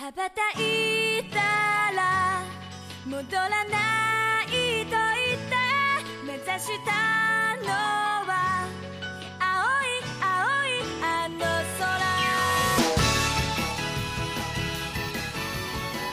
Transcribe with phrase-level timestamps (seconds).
[0.00, 1.38] 羽ばたいた
[1.96, 2.42] ら
[3.06, 5.56] 戻らないと言って
[6.26, 7.68] 目指したの
[8.26, 8.68] は
[9.40, 9.46] 青
[9.82, 10.26] い青
[10.66, 11.38] いあの
[11.78, 11.96] 空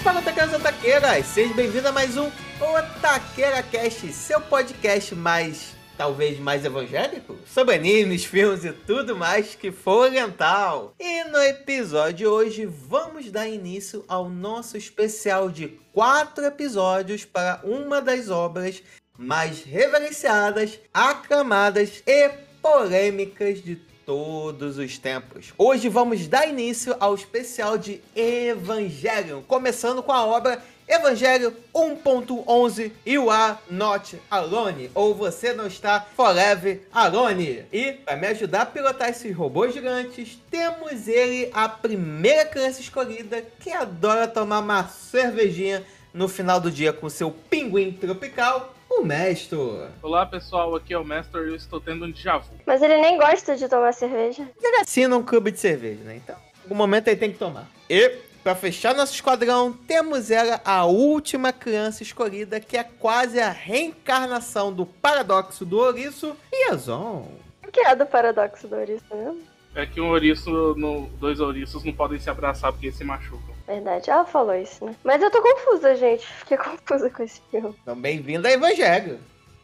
[0.04, 1.26] Fala, taqueiras e otaqueiras!
[1.28, 2.30] Seja bem-vindo a mais um
[2.60, 7.37] Otaqueira Cast, seu podcast mais, talvez mais evangélico?
[7.45, 10.95] Sobre animes, filmes e tudo mais que for oriental.
[10.99, 17.61] E no episódio de hoje, vamos dar início ao nosso especial de quatro episódios para
[17.65, 18.81] uma das obras
[19.19, 22.31] mais reverenciadas, aclamadas e
[22.63, 23.75] polêmicas de
[24.07, 25.53] todos os tempos.
[25.59, 33.29] Hoje vamos dar início ao especial de Evangelion, começando com a obra Evangelho 1.11 You
[33.29, 37.67] Are Not Alone, ou Você Não Está Forever Alone.
[37.71, 43.45] E para me ajudar a pilotar esses robôs gigantes, temos ele, a primeira criança escolhida
[43.61, 45.85] que adora tomar uma cervejinha
[46.15, 49.59] no final do dia com seu pinguim tropical, o Mestre.
[50.03, 52.49] Olá pessoal, aqui é o Mestre e eu estou tendo um déjà vu.
[52.65, 54.49] Mas ele nem gosta de tomar cerveja.
[54.63, 56.17] Ele assina um clube de cerveja, né?
[56.17, 57.69] Então, em algum momento ele tem que tomar.
[57.91, 63.51] E, pra fechar nosso esquadrão, temos ela, a última criança escolhida, que é quase a
[63.51, 67.27] reencarnação do paradoxo do ouriço, Yazon.
[67.67, 69.43] O que é do paradoxo do ouriço mesmo?
[69.75, 73.55] É que um ouriço, no- dois ouriços não podem se abraçar porque se machucam.
[73.67, 74.95] Verdade, ela falou isso, né?
[75.05, 76.27] Mas eu tô confusa, gente.
[76.27, 77.77] Fiquei confusa com esse filme.
[77.83, 79.19] Então, bem-vindo a Evangelho.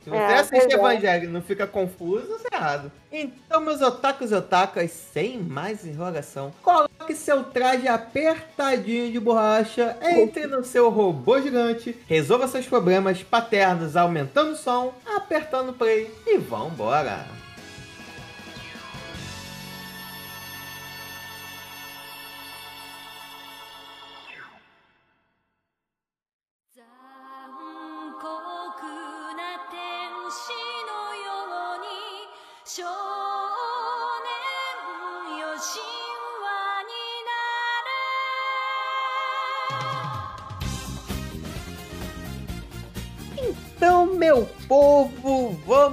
[0.05, 0.77] Se você É, assiste é.
[0.77, 2.93] Evangelho e não fica confuso, você é errado.
[3.11, 10.47] Então, meus otakus e otakas, sem mais enrolação, coloque seu traje apertadinho de borracha, entre
[10.47, 17.44] no seu robô gigante, resolva seus problemas paternos aumentando o som, apertando play e vambora!「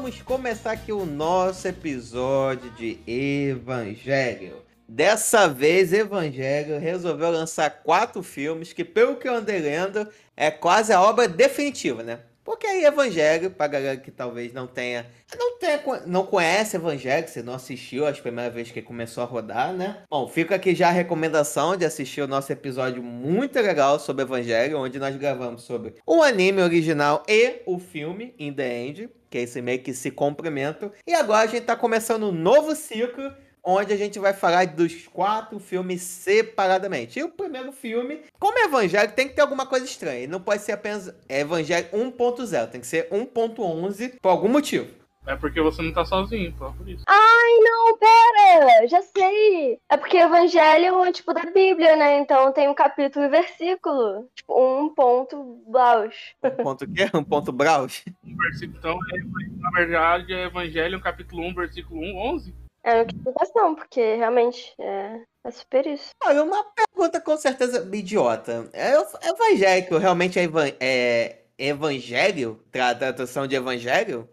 [0.02, 4.56] vamos começar aqui o nosso episódio de Evangelho.
[4.90, 10.92] Dessa vez, Evangelho resolveu lançar quatro filmes que, pelo que eu andei lendo, é quase
[10.92, 12.22] a obra definitiva, né?
[12.52, 17.42] Porque aí Evangelho, pra galera que talvez não tenha, não tenha, não conhece Evangelho, você
[17.42, 20.04] não assistiu as primeiras vezes que começou a rodar, né?
[20.10, 24.80] Bom, fica aqui já a recomendação de assistir o nosso episódio muito legal sobre Evangelho,
[24.80, 29.42] onde nós gravamos sobre o anime original e o filme In The End, que é
[29.44, 30.92] esse meio que se complementam.
[31.08, 33.32] E agora a gente tá começando um novo ciclo
[33.64, 37.20] onde a gente vai falar dos quatro filmes separadamente.
[37.20, 40.28] E o primeiro filme, como é Evangelho, tem que ter alguma coisa estranha.
[40.28, 45.02] Não pode ser apenas Evangelho 1.0, tem que ser 1.11 por algum motivo.
[45.28, 47.04] É porque você não tá sozinho, pô, por isso.
[47.08, 48.88] Ai, não, pera!
[48.88, 49.80] Já sei!
[49.88, 52.18] É porque o Evangelho é tipo da Bíblia, né?
[52.18, 54.28] Então tem um capítulo e versículo.
[54.34, 56.16] Tipo, um ponto blaus.
[56.44, 57.08] Um ponto quê?
[57.14, 58.04] Um ponto Braus?
[58.26, 62.61] Um versículo, então, é, na verdade, é Evangelho, capítulo 1, versículo 1, 11.
[62.84, 66.10] É uma porque realmente é, é super isso.
[66.24, 68.70] Olha, uma pergunta com certeza idiota.
[68.74, 72.60] É o- evangélico realmente é, evan- é evangelho?
[72.72, 74.28] Tra- Tradução de evangelho?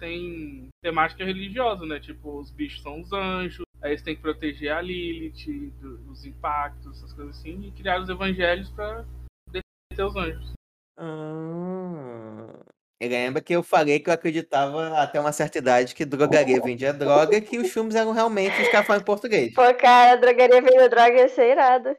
[0.00, 2.00] Tem temática religiosa, né?
[2.00, 6.24] Tipo, os bichos são os anjos, aí eles têm que proteger a Lilith do- dos
[6.24, 9.04] impactos, essas coisas assim, e criar os evangelhos pra
[9.48, 10.52] defender os anjos.
[10.98, 12.64] Ah.
[13.02, 16.92] E lembra que eu falei que eu acreditava até uma certa idade que drogaria vendia
[16.92, 19.52] droga e que os filmes eram realmente os caras falam em português.
[19.54, 21.96] Pô, cara, drogaria vendo droga ia ser irado.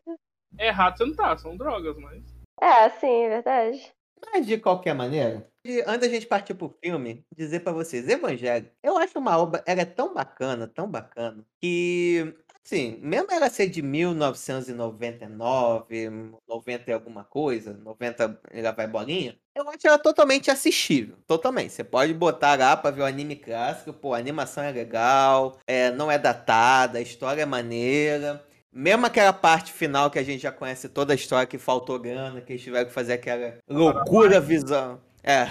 [0.58, 2.24] É errado você não tá, são drogas, mas.
[2.62, 3.94] É, sim, é verdade.
[4.31, 5.46] Mas de qualquer maneira,
[5.86, 9.81] antes da gente partir pro filme, dizer pra vocês, Evangelho, eu acho uma obra, ela
[9.81, 12.34] é tão bacana, tão bacana, que,
[12.66, 16.09] assim, mesmo ela ser de 1999,
[16.47, 21.74] 90 e alguma coisa, 90 ela vai bolinha, eu acho ela totalmente assistível, totalmente.
[21.74, 25.92] Você pode botar lá pra ver o anime clássico, pô, a animação é legal, é,
[25.92, 28.44] não é datada, a história é maneira.
[28.71, 32.42] Mesmo aquela parte final que a gente já conhece toda a história que faltou grana,
[32.42, 35.00] que eles tiveram que fazer aquela loucura visão.
[35.21, 35.45] É,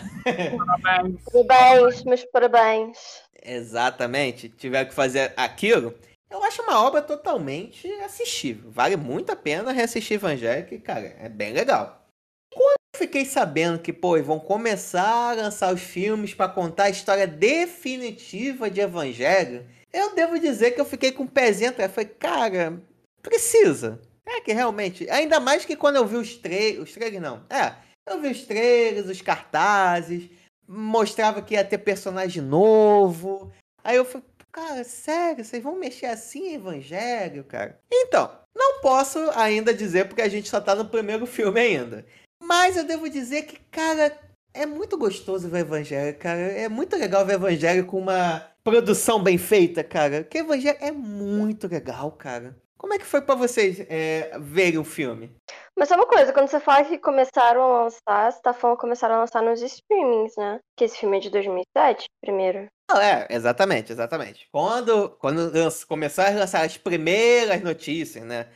[0.82, 1.20] Parabéns.
[1.46, 2.98] Parabéns, meus parabéns.
[3.44, 4.48] exatamente.
[4.48, 5.94] Tiveram que fazer aquilo.
[6.32, 8.70] Eu acho uma obra totalmente assistível.
[8.70, 12.06] Vale muito a pena reassistir Evangelho, que, cara, é bem legal.
[12.50, 16.90] Quando eu fiquei sabendo que, pô, vão começar a lançar os filmes pra contar a
[16.90, 21.92] história definitiva de Evangelho, eu devo dizer que eu fiquei com o pezinho atrás.
[21.92, 22.82] Falei, cara,
[23.20, 24.00] precisa.
[24.26, 27.74] É que realmente, ainda mais que quando eu vi os trailers, os trailers não, é,
[28.08, 30.30] eu vi os trailers, os cartazes,
[30.66, 33.52] mostrava que ia ter personagem novo,
[33.84, 37.80] aí eu falei, cara, sério, vocês vão mexer assim em Evangelho, cara?
[37.90, 42.04] Então, não posso ainda dizer porque a gente só tá no primeiro filme ainda,
[42.40, 44.16] mas eu devo dizer que, cara,
[44.52, 49.38] é muito gostoso ver Evangelho, cara, é muito legal ver Evangelho com uma produção bem
[49.38, 52.54] feita, cara, que Evangelho é muito legal, cara.
[52.82, 55.30] Como é que foi para vocês é, verem o filme?
[55.78, 58.80] Mas só uma coisa, quando você fala que começaram a lançar, você tá falando que
[58.80, 60.58] começaram a lançar nos streamings, né?
[60.76, 62.66] Que esse filme é de 2007, primeiro.
[62.90, 64.48] Não, é, exatamente, exatamente.
[64.50, 65.52] Quando, quando
[65.86, 68.48] começaram a lançar as primeiras notícias, né?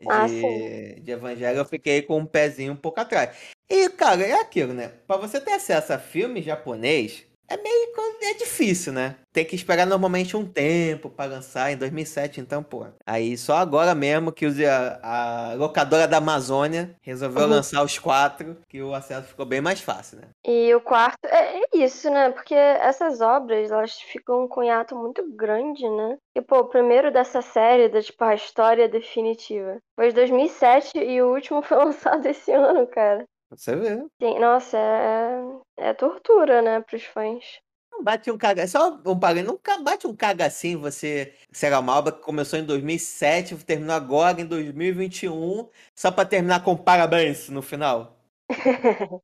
[0.00, 3.36] De, Ah, de Evangelho, eu fiquei com um pezinho um pouco atrás.
[3.68, 4.92] E, cara, é aquilo, né?
[5.06, 7.84] Pra você ter acesso a filme japonês, é meio
[8.24, 9.16] é difícil, né?
[9.32, 12.86] Tem que esperar normalmente um tempo para lançar em 2007, então, pô.
[13.06, 17.50] Aí só agora mesmo que a, a locadora da Amazônia resolveu Uhum.
[17.50, 20.28] lançar os quatro, que o acesso ficou bem mais fácil, né?
[20.46, 22.30] E o quarto, é, é isso, né?
[22.30, 26.16] Porque essas obras, elas ficam com um hiato muito grande, né?
[26.36, 31.20] E, pô, o primeiro dessa série, da, tipo, a história definitiva, foi de 2007 e
[31.20, 33.24] o último foi lançado esse ano, cara.
[33.56, 33.96] Você vê.
[34.20, 37.60] Sim, nossa, é, é tortura, né, pros fãs.
[37.90, 38.66] Não bate um caga.
[38.66, 41.34] Só um parênteses, nunca bate um caga assim você.
[41.52, 46.76] Será uma obra que começou em 2007, terminou agora em 2021, só pra terminar com
[46.76, 48.18] parabéns no final.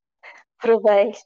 [0.60, 1.24] Pro 10.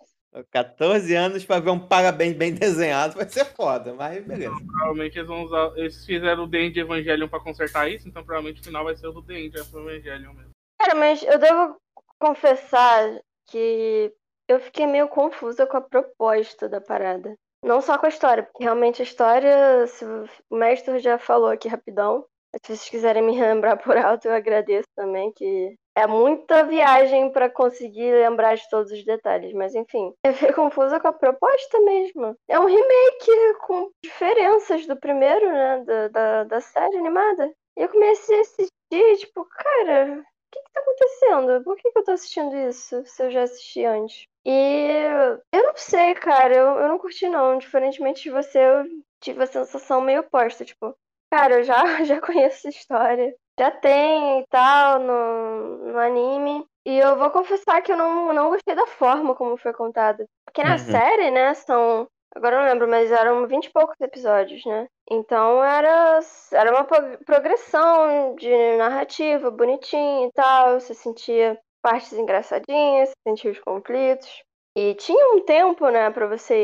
[0.50, 4.54] 14 anos pra ver um parabéns bem desenhado vai ser foda, mas beleza.
[4.66, 5.72] Provavelmente eles vão usar.
[5.76, 9.06] Eles fizeram o The End Evangelion pra consertar isso, então provavelmente o final vai ser
[9.06, 10.50] o do The End Evangelion mesmo.
[10.80, 11.76] Cara, mas eu devo
[12.25, 14.11] confessar que
[14.49, 17.37] eu fiquei meio confusa com a proposta da parada.
[17.62, 20.05] Não só com a história, porque realmente a história, se
[20.50, 22.25] o mestre já falou aqui rapidão,
[22.55, 27.50] se vocês quiserem me lembrar por alto, eu agradeço também, que é muita viagem pra
[27.50, 32.35] conseguir lembrar de todos os detalhes, mas enfim, eu fiquei confusa com a proposta mesmo.
[32.49, 37.53] É um remake com diferenças do primeiro, né, da, da, da série animada.
[37.76, 41.64] E eu comecei a assistir, tipo, cara, que que tá acontecendo?
[41.64, 44.26] Por que que eu tô assistindo isso se eu já assisti antes?
[44.46, 44.88] E
[45.52, 47.58] eu não sei, cara, eu, eu não curti não.
[47.58, 48.84] Diferentemente de você, eu
[49.20, 50.94] tive a sensação meio oposta, tipo,
[51.30, 53.34] cara, eu já, já conheço essa história.
[53.58, 56.66] Já tem e tal no, no anime.
[56.86, 60.26] E eu vou confessar que eu não, não gostei da forma como foi contada.
[60.44, 60.78] Porque na Uhum.
[60.78, 62.06] série, né, são.
[62.34, 64.86] Agora eu não lembro, mas eram 20 e poucos episódios, né?
[65.10, 66.19] Então era,
[66.52, 70.81] era uma pro- progressão de narrativa bonitinha e tal.
[70.81, 74.42] Você sentia partes engraçadinhas, você sentia os conflitos.
[74.76, 76.54] E tinha um tempo, né, pra você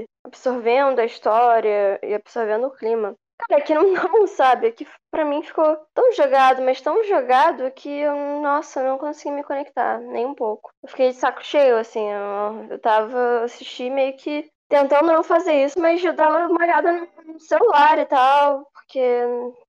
[0.00, 3.14] ir absorvendo a história e absorvendo o clima.
[3.48, 7.88] Cara, aqui não, não sabe, aqui pra mim ficou tão jogado, mas tão jogado que
[7.88, 10.70] eu, nossa, não consegui me conectar, nem um pouco.
[10.82, 15.64] Eu fiquei de saco cheio, assim, eu, eu tava assistindo meio que tentando não fazer
[15.66, 19.00] isso, mas eu dava uma olhada no celular e tal, porque,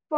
[0.09, 0.15] pô,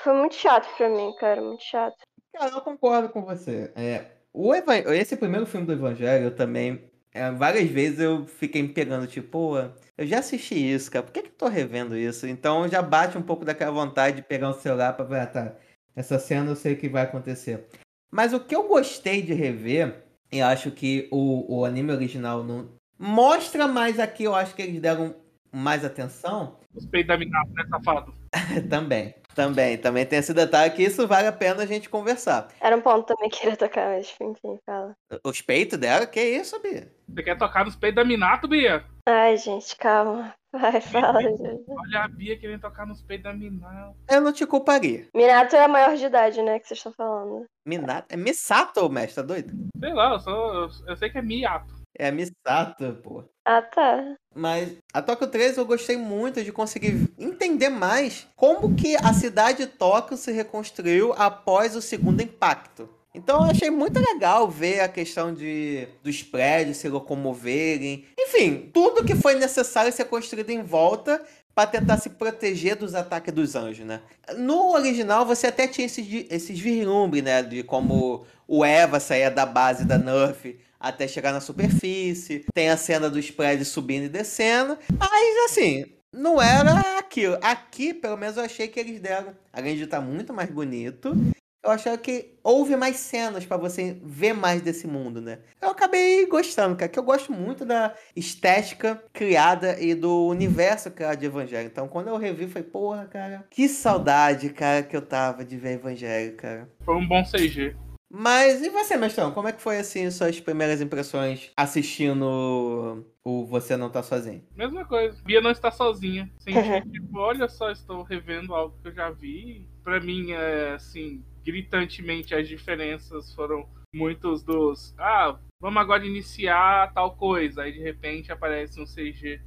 [0.00, 1.96] foi muito chato pra mim, cara, muito chato.
[2.34, 3.72] Cara, eu concordo com você.
[3.76, 6.90] É, o Evan- Esse primeiro filme do Evangelho, eu também.
[7.12, 9.58] é, várias vezes eu fiquei me pegando, tipo, pô,
[9.98, 12.26] eu já assisti isso, cara, por que, que eu tô revendo isso?
[12.26, 15.56] Então já bate um pouco daquela vontade de pegar o celular pra ver, ah, tá,
[15.96, 17.66] essa cena eu sei que vai acontecer.
[18.12, 22.78] Mas o que eu gostei de rever, e acho que o, o anime original não.
[23.02, 25.16] Mostra mais aqui, eu acho que eles deram
[25.50, 26.58] mais atenção.
[26.74, 28.12] Os peitos da Minato, né, safado?
[28.68, 32.48] também, também, também tem esse detalhe que isso vale a pena a gente conversar.
[32.60, 34.92] Era um ponto também que eu queria tocar, mas enfim, fala.
[35.24, 36.92] Os peitos dela, que isso, Bia?
[37.08, 38.84] Você quer tocar nos peitos da Minato, Bia?
[39.08, 40.34] Ai, gente, calma.
[40.52, 41.64] Vai, fala, gente.
[41.68, 43.96] Olha a Bia querendo tocar nos peitos da Minato.
[44.10, 45.08] Eu não te culparia.
[45.16, 47.46] Minato é a maior de idade, né, que vocês estão falando.
[47.66, 48.08] Minato.
[48.10, 49.54] É Misato, mestre, tá doido?
[49.78, 51.79] Sei lá, eu, só, eu, eu sei que é Miato.
[51.98, 53.24] É Misato, pô.
[53.44, 54.16] Ah, tá.
[54.34, 59.64] Mas a Tóquio 13 eu gostei muito de conseguir entender mais como que a cidade
[59.64, 62.88] de Tóquio se reconstruiu após o segundo impacto.
[63.12, 68.04] Então eu achei muito legal ver a questão de dos prédios se locomoverem.
[68.18, 71.20] Enfim, tudo que foi necessário ser construído em volta
[71.52, 74.00] para tentar se proteger dos ataques dos anjos, né?
[74.36, 77.42] No original você até tinha esses, esses vislumbres, né?
[77.42, 82.44] De como o Eva saía da base da Nerf até chegar na superfície.
[82.52, 84.76] Tem a cena dos prédios subindo e descendo.
[84.98, 87.38] Mas assim, não era aquilo.
[87.40, 89.36] Aqui, pelo menos, eu achei que eles deram.
[89.52, 91.16] Além de estar muito mais bonito,
[91.62, 95.38] eu achava que houve mais cenas pra você ver mais desse mundo, né?
[95.62, 101.20] Eu acabei gostando, cara, que eu gosto muito da estética criada e do universo criado
[101.20, 101.68] de Evangelho.
[101.68, 105.74] Então, quando eu revi, foi, porra, cara, que saudade, cara, que eu tava de ver
[105.74, 106.68] Evangelho, cara.
[106.84, 107.76] Foi um bom CG.
[108.12, 109.30] Mas e você, mestrão?
[109.30, 114.44] Como é que foi assim suas primeiras impressões assistindo o Você Não Tá Sozinho?
[114.56, 115.22] Mesma coisa.
[115.22, 116.28] Bia não está sozinha.
[116.38, 116.58] Senti,
[116.90, 119.68] tipo, olha só, estou revendo algo que eu já vi.
[119.84, 124.92] Pra mim, é assim, gritantemente as diferenças foram muitos dos.
[124.98, 127.62] Ah, vamos agora iniciar tal coisa.
[127.62, 129.40] Aí de repente aparece um CG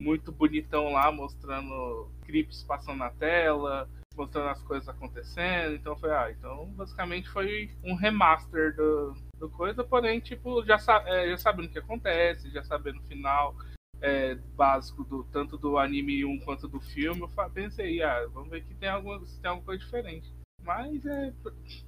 [0.00, 5.74] muito bonitão lá, mostrando clipes passando na tela, mostrando as coisas acontecendo.
[5.74, 11.02] Então foi, ah, então basicamente foi um remaster do, do coisa, porém, tipo, já, sa
[11.06, 13.54] é, já sabendo o que acontece, já sabendo o final.
[14.02, 18.64] É, básico do tanto do anime 1 quanto do filme, eu pensei, ah, vamos ver
[18.64, 20.32] que tem alguma, se tem alguma coisa diferente.
[20.62, 21.34] Mas é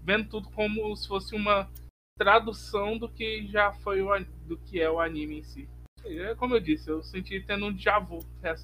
[0.02, 1.70] vendo tudo como se fosse uma
[2.18, 4.10] tradução do que já foi o,
[4.46, 5.66] do que é o anime em si.
[6.04, 8.18] É como eu disse, eu senti tendo um déjà vu.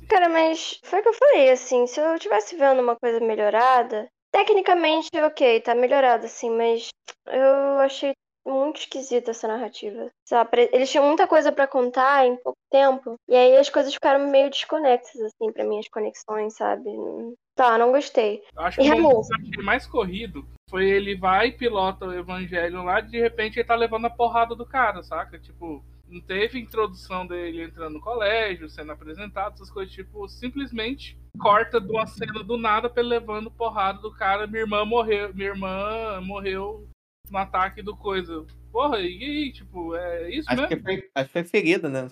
[0.08, 4.08] Cara, mas foi o que eu falei, assim, se eu tivesse vendo uma coisa melhorada,
[4.32, 6.88] tecnicamente, ok, tá melhorado, assim, mas
[7.26, 8.12] eu achei
[8.46, 10.10] muito esquisita essa narrativa.
[10.26, 10.70] Sabe?
[10.72, 14.50] Eles tinham muita coisa para contar em pouco tempo, e aí as coisas ficaram meio
[14.50, 16.90] desconexas, assim, para mim, as conexões, sabe?
[17.54, 18.42] Tá, não gostei.
[18.56, 23.00] Eu acho que o que mais corrido foi ele vai e pilota o evangelho lá,
[23.00, 25.38] de repente ele tá levando a porrada do cara, saca?
[25.38, 31.80] Tipo, não teve introdução dele entrando no colégio, sendo apresentado, essas coisas, tipo, simplesmente corta
[31.80, 35.50] de uma cena do nada pra ele levando porrada do cara, minha irmã morreu, minha
[35.50, 36.88] irmã morreu
[37.30, 38.44] no ataque do coisa.
[38.72, 40.76] Porra, e aí, tipo, é isso acho mesmo?
[40.76, 42.08] Que foi, acho que foi ferida, né?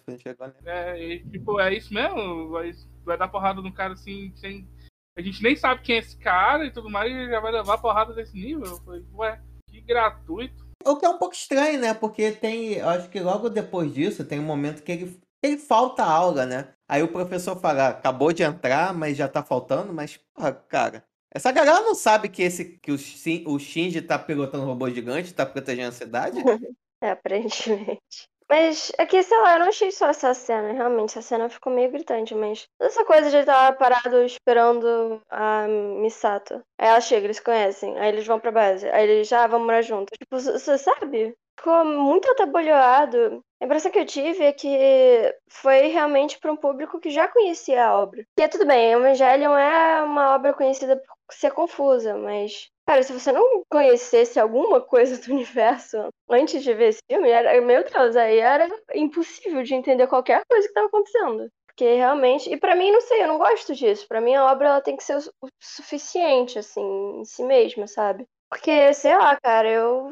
[0.64, 2.48] É, e, tipo, é isso mesmo?
[2.50, 2.72] Vai,
[3.04, 4.68] vai dar porrada no cara assim, sem.
[5.16, 7.78] A gente nem sabe quem é esse cara e tudo mais, e já vai levar
[7.78, 8.66] porrada desse nível.
[8.66, 10.65] Eu falei, ué, que gratuito.
[10.84, 11.94] O que é um pouco estranho, né?
[11.94, 12.80] Porque tem.
[12.80, 16.68] Acho que logo depois disso tem um momento que ele, ele falta aula, né?
[16.88, 21.04] Aí o professor fala, acabou de entrar, mas já tá faltando, mas, porra, cara.
[21.34, 25.34] Essa galera não sabe que esse que o, o Shinji tá pilotando um robô gigante,
[25.34, 26.38] tá protegendo a cidade?
[27.02, 28.30] é, aparentemente.
[28.48, 31.90] Mas aqui, sei lá, eu não achei só essa cena, realmente, essa cena ficou meio
[31.90, 36.62] gritante, mas essa coisa de estar parado esperando a Misato.
[36.78, 39.60] Aí ela chega, eles conhecem, aí eles vão pra base, aí eles já ah, vão
[39.60, 40.16] morar juntos.
[40.16, 41.34] Tipo, você sabe?
[41.58, 43.42] Ficou muito atabolhoado.
[43.60, 47.86] A impressão que eu tive é que foi realmente para um público que já conhecia
[47.86, 48.24] a obra.
[48.38, 53.12] E é tudo bem, Evangelion é uma obra conhecida por ser confusa, mas Cara, se
[53.12, 58.16] você não conhecesse alguma coisa do universo antes de ver esse filme, era, meu Deus,
[58.16, 61.50] aí era impossível de entender qualquer coisa que estava acontecendo.
[61.66, 64.06] Porque realmente, e para mim, não sei, eu não gosto disso.
[64.08, 66.80] Para mim, a obra ela tem que ser o suficiente, assim,
[67.20, 68.26] em si mesma, sabe?
[68.50, 70.10] Porque, sei lá, cara, eu.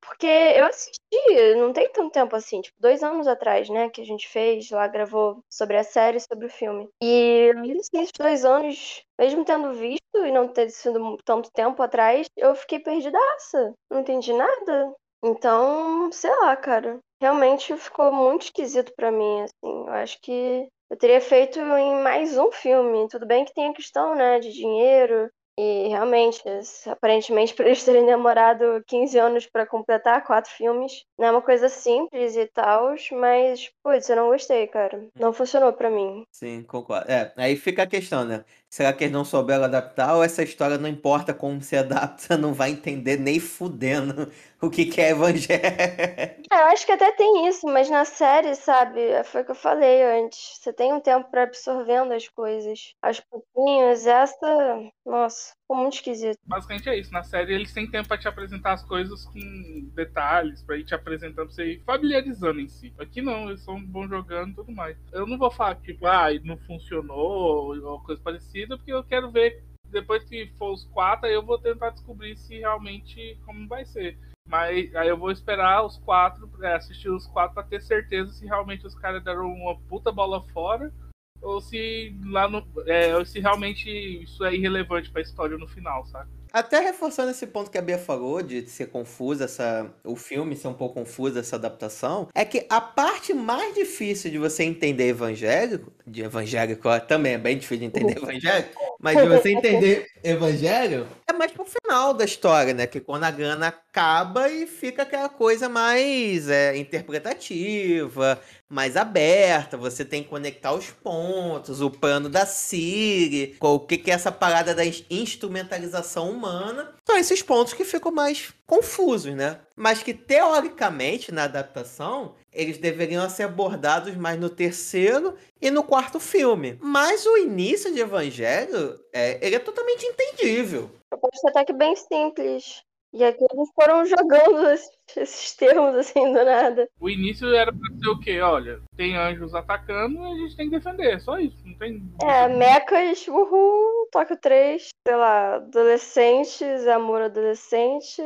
[0.00, 4.04] Porque eu assisti, não tem tanto tempo assim, tipo, dois anos atrás, né, que a
[4.04, 6.88] gente fez, lá gravou sobre a série, sobre o filme.
[7.02, 12.54] E nesses dois anos, mesmo tendo visto e não ter sido tanto tempo atrás, eu
[12.56, 13.72] fiquei perdidaça.
[13.90, 14.92] Não entendi nada.
[15.24, 16.98] Então, sei lá, cara.
[17.20, 19.52] Realmente ficou muito esquisito para mim, assim.
[19.86, 23.08] Eu acho que eu teria feito em mais um filme.
[23.08, 26.40] Tudo bem que tem a questão, né, de dinheiro, e realmente,
[26.86, 31.68] aparentemente, por eles terem demorado 15 anos para completar quatro filmes, não é uma coisa
[31.68, 35.08] simples e tal, mas, putz, eu não gostei, cara.
[35.18, 36.24] Não funcionou para mim.
[36.30, 37.10] Sim, concordo.
[37.10, 38.44] É, aí fica a questão, né?
[38.70, 42.52] Será que eles não souberam adaptar ou essa história não importa como se adapta, não
[42.52, 45.62] vai entender nem fudendo o que, que é evangelho?
[45.62, 49.54] É, eu acho que até tem isso, mas na série, sabe, foi o que eu
[49.54, 50.58] falei antes.
[50.58, 52.94] Você tem um tempo para absorvendo as coisas.
[53.00, 54.90] Aos pouquinhos, essa.
[55.06, 56.38] Nossa, ficou muito esquisito.
[56.44, 57.12] Basicamente é isso.
[57.12, 60.94] Na série eles têm tempo para te apresentar as coisas com detalhes, para ir te
[60.94, 62.92] apresentando, pra você ir familiarizando em si.
[62.98, 64.96] Aqui não, eles são bons jogando e tudo mais.
[65.12, 69.62] Eu não vou falar, tipo, ah, não funcionou ou coisa parecida porque eu quero ver,
[69.84, 74.18] depois que for os quatro, aí eu vou tentar descobrir se realmente como vai ser.
[74.46, 78.46] Mas aí eu vou esperar os quatro, é, assistir os quatro para ter certeza se
[78.46, 80.92] realmente os caras deram uma puta bola fora
[81.40, 86.04] ou se lá no, é, se realmente isso é irrelevante para a história no final,
[86.06, 86.30] sabe?
[86.52, 90.68] Até reforçando esse ponto que a Bia falou, de ser confusa essa, o filme ser
[90.68, 95.92] um pouco confuso, essa adaptação, é que a parte mais difícil de você entender evangélico,
[96.06, 101.52] de evangélico também é bem difícil de entender evangélico, Mas você entender Evangelho é mais
[101.52, 102.86] pro final da história, né?
[102.86, 110.04] Que quando a grana acaba e fica aquela coisa mais é, interpretativa, mais aberta, você
[110.04, 114.82] tem que conectar os pontos, o plano da Siri, o que, é essa parada da
[115.10, 116.94] instrumentalização humana.
[117.06, 119.60] São esses pontos que ficam mais confusos, né?
[119.74, 126.20] Mas que teoricamente, na adaptação, eles deveriam ser abordados mais no terceiro e no quarto
[126.20, 126.78] filme.
[126.80, 130.90] Mas o início de Evangelho, é, ele é totalmente entendível.
[131.08, 132.82] Proposta até que bem simples.
[133.12, 134.68] E aqui eles foram jogando
[135.16, 136.88] esses termos assim do nada.
[137.00, 138.40] O início era pra ser o quê?
[138.40, 141.56] Olha, tem anjos atacando e a gente tem que defender, só isso.
[141.64, 142.02] Não tem.
[142.22, 148.22] É, mecas, uhul, Tóquio 3, sei lá, adolescentes, amor adolescente,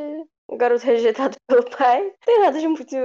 [0.57, 2.03] garoto rejeitado pelo pai.
[2.03, 2.97] Não tem nada de muito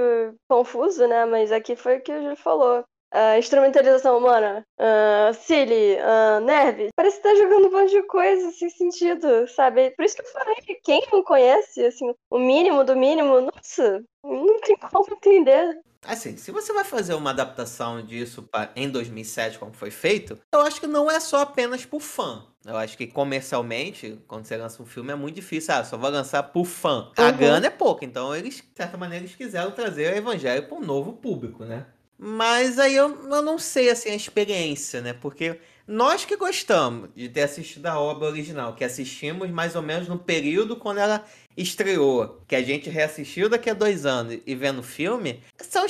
[0.48, 1.24] confuso, né?
[1.24, 2.84] Mas aqui foi o que o Júlio falou.
[3.14, 6.88] Uh, instrumentalização humana, uh, Silly, uh, Nerve.
[6.94, 9.92] Parece que tá jogando um monte de coisa sem sentido, sabe?
[9.92, 14.04] Por isso que eu falei que quem não conhece, assim, o mínimo do mínimo, nossa,
[14.22, 15.80] não tem como entender.
[16.04, 20.60] Assim, se você vai fazer uma adaptação disso pra, em 2007, como foi feito, eu
[20.60, 22.46] acho que não é só apenas por fã.
[22.64, 25.74] Eu acho que comercialmente, quando você lança um filme, é muito difícil.
[25.74, 27.10] Ah, só vou lançar por fã.
[27.16, 27.36] A uhum.
[27.36, 30.80] grana é pouca, então eles, de certa maneira, eles quiseram trazer o evangelho para um
[30.80, 31.86] novo público, né?
[32.18, 35.12] Mas aí eu, eu não sei assim a experiência, né?
[35.12, 40.08] Porque nós que gostamos de ter assistido a obra original, que assistimos mais ou menos
[40.08, 41.24] no período quando ela
[41.56, 45.86] estreou, que a gente reassistiu daqui a dois anos e vendo o filme, são,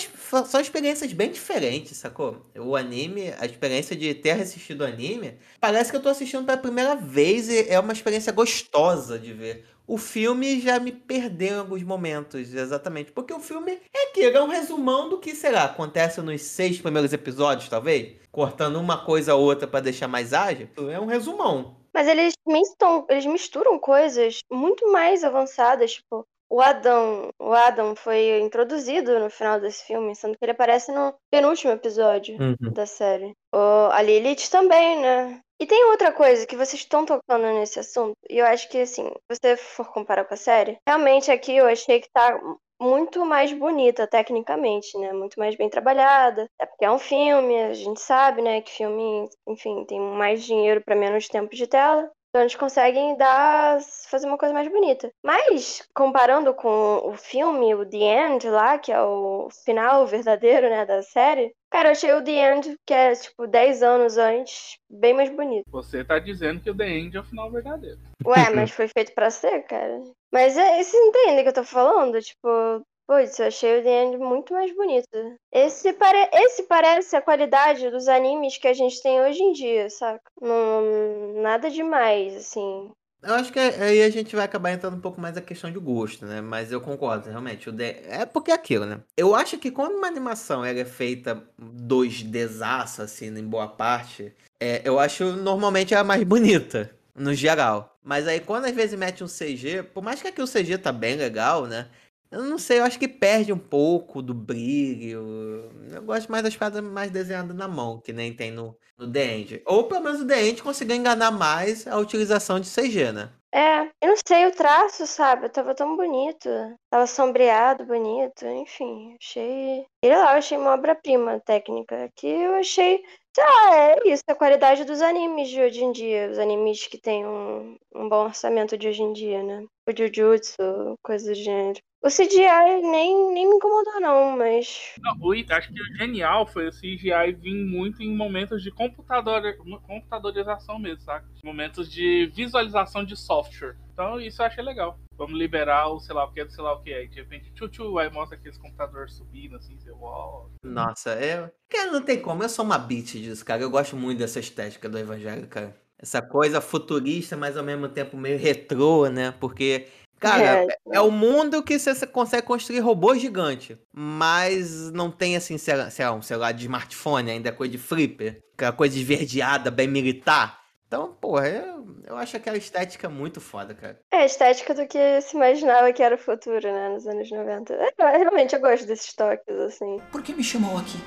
[0.47, 2.47] são experiências bem diferentes, sacou?
[2.57, 6.59] O anime, a experiência de ter assistido o anime, parece que eu tô assistindo pela
[6.59, 11.59] primeira vez e é uma experiência gostosa de ver o filme já me perdeu em
[11.61, 13.11] alguns momentos, exatamente.
[13.11, 16.79] Porque o filme é aquilo, é um resumão do que, sei lá, acontece nos seis
[16.79, 18.17] primeiros episódios, talvez.
[18.31, 20.69] Cortando uma coisa ou outra para deixar mais ágil.
[20.93, 21.79] É um resumão.
[21.95, 28.41] Mas eles misturam, eles misturam coisas muito mais avançadas, tipo, o Adam, o Adam foi
[28.41, 32.73] introduzido no final desse filme, sendo que ele aparece no penúltimo episódio uhum.
[32.73, 33.33] da série.
[33.55, 35.41] O, a Lilith também, né?
[35.61, 39.09] E tem outra coisa que vocês estão tocando nesse assunto, e eu acho que, assim,
[39.09, 42.41] se você for comparar com a série, realmente aqui eu achei que tá
[42.81, 45.13] muito mais bonita tecnicamente, né?
[45.13, 46.49] Muito mais bem trabalhada.
[46.61, 50.81] É porque é um filme, a gente sabe, né, que filme, enfim, tem mais dinheiro
[50.85, 52.09] para menos tempo de tela.
[52.29, 55.11] Então eles conseguem dar, fazer uma coisa mais bonita.
[55.25, 60.85] Mas, comparando com o filme, o The End lá, que é o final verdadeiro, né,
[60.85, 65.15] da série, cara, eu achei o The End, que é, tipo, 10 anos antes, bem
[65.15, 65.65] mais bonito.
[65.71, 67.99] Você tá dizendo que o The End é o final verdadeiro.
[68.27, 70.03] Ué, mas foi feito para ser, cara.
[70.31, 72.21] Mas é, você entende o que eu tô falando?
[72.21, 75.09] Tipo, Putz, eu achei o The End muito mais bonito.
[75.51, 76.29] Esse, pare...
[76.31, 80.31] Esse parece a qualidade dos animes que a gente tem hoje em dia, saca?
[80.39, 82.91] Não, nada demais, assim.
[83.23, 85.79] Eu acho que aí a gente vai acabar entrando um pouco mais na questão de
[85.79, 86.43] gosto, né?
[86.43, 87.71] Mas eu concordo, realmente.
[87.71, 87.97] O de...
[88.07, 89.01] É porque é aquilo, né?
[89.17, 94.83] Eu acho que quando uma animação é feita dois desaços, assim, em boa parte, é,
[94.85, 97.99] eu acho normalmente ela mais bonita, no geral.
[98.05, 100.93] Mas aí quando às vezes mete um CG, por mais que aqui o CG tá
[100.93, 101.89] bem legal, né?
[102.31, 105.71] Eu não sei, eu acho que perde um pouco do brilho.
[105.91, 109.37] Eu gosto mais das paradas mais desenhadas na mão, que nem tem no, no The
[109.37, 109.63] End.
[109.65, 113.31] Ou pelo menos o The End conseguiu enganar mais a utilização de CG, né?
[113.53, 115.49] É, eu não sei, o traço, sabe?
[115.49, 116.49] Tava tão bonito.
[116.91, 119.17] Tava sombreado, bonito, enfim.
[119.19, 119.87] Achei.
[120.05, 122.05] Sei lá, eu achei uma obra-prima técnica.
[122.05, 123.03] Aqui eu achei.
[123.35, 126.29] Sei lá, é isso, a qualidade dos animes de hoje em dia.
[126.31, 129.65] Os animes que tem um, um bom orçamento de hoje em dia, né?
[129.89, 131.81] O Jujutsu, coisas do gênero.
[132.09, 134.95] O CGI nem, nem me incomodou, não, mas.
[134.99, 139.43] Não, o, acho que o genial foi o CGI vir muito em momentos de computador,
[139.87, 141.27] computadorização mesmo, sabe?
[141.45, 143.77] Momentos de visualização de software.
[143.93, 144.99] Então isso eu achei legal.
[145.19, 146.95] Vamos liberar o sei lá o que, sei lá o que.
[146.95, 150.51] Aí de repente, tchu, aí mostra aqueles computadores subindo, assim, você, uau.
[150.65, 151.51] Nossa, eu.
[151.69, 152.43] Cara, não tem como.
[152.43, 153.61] Eu sou uma bitch disso, cara.
[153.61, 155.77] Eu gosto muito dessa estética do Evangelho, cara.
[155.99, 159.35] Essa coisa futurista, mas ao mesmo tempo meio retrô, né?
[159.39, 165.37] Porque Cara, é, é o mundo que você consegue construir robô gigante, mas não tem
[165.37, 169.71] assim, sei lá, um celular de smartphone, ainda é coisa de flipper, aquela coisa esverdeada,
[169.71, 170.59] bem militar.
[170.89, 174.01] Então, porra, eu, eu acho aquela estética muito foda, cara.
[174.11, 177.75] É a estética do que se imaginava que era o futuro, né, nos anos 90.
[177.75, 179.99] É, realmente eu gosto desses toques, assim.
[180.11, 180.99] Por que me chamou aqui?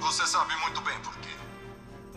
[0.00, 1.28] Você sabe muito bem por quê.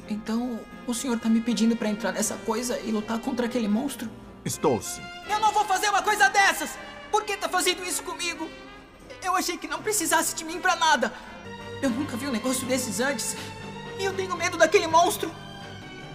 [0.09, 4.09] Então, o senhor tá me pedindo para entrar nessa coisa e lutar contra aquele monstro?
[4.45, 5.02] Estou sim.
[5.30, 6.78] Eu não vou fazer uma coisa dessas!
[7.12, 8.49] Por que tá fazendo isso comigo?
[9.23, 11.12] Eu achei que não precisasse de mim pra nada.
[11.82, 13.36] Eu nunca vi um negócio desses antes.
[13.99, 15.30] E eu tenho medo daquele monstro.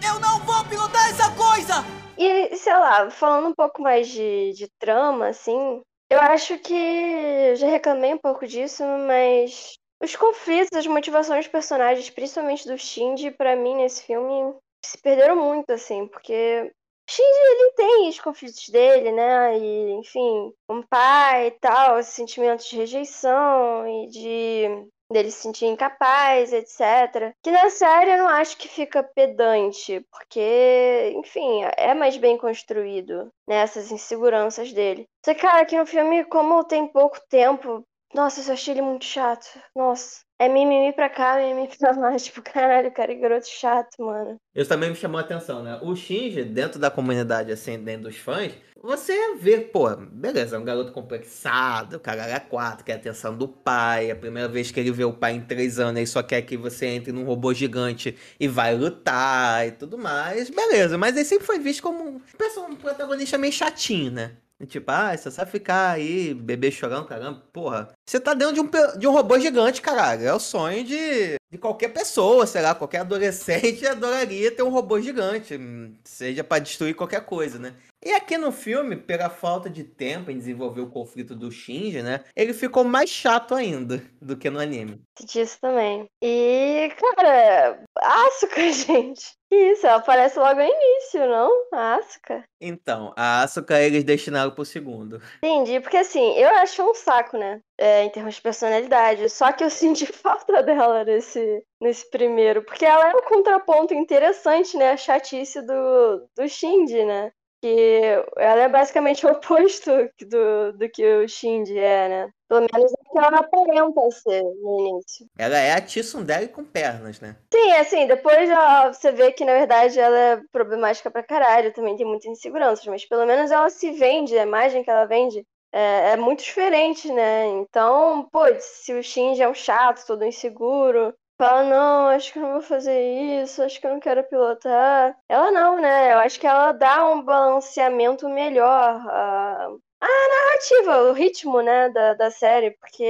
[0.07, 1.85] Eu não vou pilotar essa coisa!
[2.17, 7.57] E, sei lá, falando um pouco mais de, de trama, assim, eu acho que eu
[7.57, 13.31] já reclamei um pouco disso, mas os conflitos, as motivações dos personagens, principalmente do Shinji,
[13.31, 16.71] pra mim nesse filme se perderam muito, assim, porque
[17.09, 19.59] Shinji ele tem os conflitos dele, né?
[19.59, 26.53] E, enfim, um pai e tal, sentimentos de rejeição e de dele se sentir incapaz,
[26.53, 27.33] etc.
[27.43, 33.31] Que na série eu não acho que fica pedante, porque, enfim, é mais bem construído
[33.47, 35.07] nessas né, inseguranças dele.
[35.25, 39.47] Só cara, aqui no filme, como tem pouco tempo, nossa, eu achei ele muito chato.
[39.75, 40.24] Nossa.
[40.39, 42.17] É mimimi pra cá, mimimi pra lá.
[42.19, 44.37] Tipo, caralho, cara, que garoto chato, mano.
[44.55, 45.79] Isso também me chamou a atenção, né?
[45.83, 50.65] O Shinji, dentro da comunidade, assim, dentro dos fãs, você vê, pô, beleza, é um
[50.65, 54.11] garoto complexado, o cara era quatro, quer atenção do pai.
[54.11, 56.57] A primeira vez que ele vê o pai em três anos, ele só quer que
[56.57, 60.51] você entre num robô gigante e vai lutar e tudo mais.
[60.51, 64.37] Beleza, mas ele sempre foi visto como um, protagonista meio chatinho, né?
[64.67, 67.93] Tipo, ah, você sabe ficar aí, bebê chorando, caramba, porra.
[68.07, 70.27] Você tá dentro de um, de um robô gigante, caralho.
[70.27, 75.01] É o sonho de, de qualquer pessoa, sei lá, qualquer adolescente adoraria ter um robô
[75.01, 75.59] gigante,
[76.05, 77.75] seja para destruir qualquer coisa, né?
[78.05, 82.23] E aqui no filme, pela falta de tempo em desenvolver o conflito do Shinji, né?
[82.37, 85.01] Ele ficou mais chato ainda do que no anime.
[85.25, 86.07] Disso também.
[86.23, 89.33] E, cara, Asuka, gente.
[89.51, 91.51] Isso, ela aparece logo no início, não?
[91.73, 92.45] A Asuka.
[92.61, 95.23] Então, a Asuka eles destinaram pro segundo.
[95.43, 97.61] Entendi, porque assim, eu acho um saco, né?
[97.77, 99.29] É, em termos de personalidade.
[99.29, 102.63] Só que eu senti falta dela nesse, nesse primeiro.
[102.63, 104.93] Porque ela é um contraponto interessante, né?
[104.93, 107.33] A chatice do, do Shinji, né?
[107.65, 112.31] que ela é basicamente o oposto do, do que o Shinji é, né?
[112.47, 115.27] Pelo menos é que ela aparenta ser no início.
[115.39, 117.37] Ela é a Tsundere com pernas, né?
[117.51, 118.51] Sim, assim, depois
[118.93, 123.09] você vê que, na verdade, ela é problemática pra caralho, também tem muitas inseguranças, mas
[123.09, 125.43] pelo menos ela se vende, a imagem que ela vende
[125.75, 127.47] é, é muito diferente, né?
[127.47, 132.53] Então, pô, se o Shinji é um chato, todo inseguro, fala, não, acho que não
[132.53, 135.17] vou fazer isso, acho que eu não quero pilotar.
[135.29, 136.13] Ela não, né?
[136.13, 139.69] Eu acho que ela dá um balanceamento melhor a,
[140.07, 143.05] a narrativa, o ritmo, né, da, da série, porque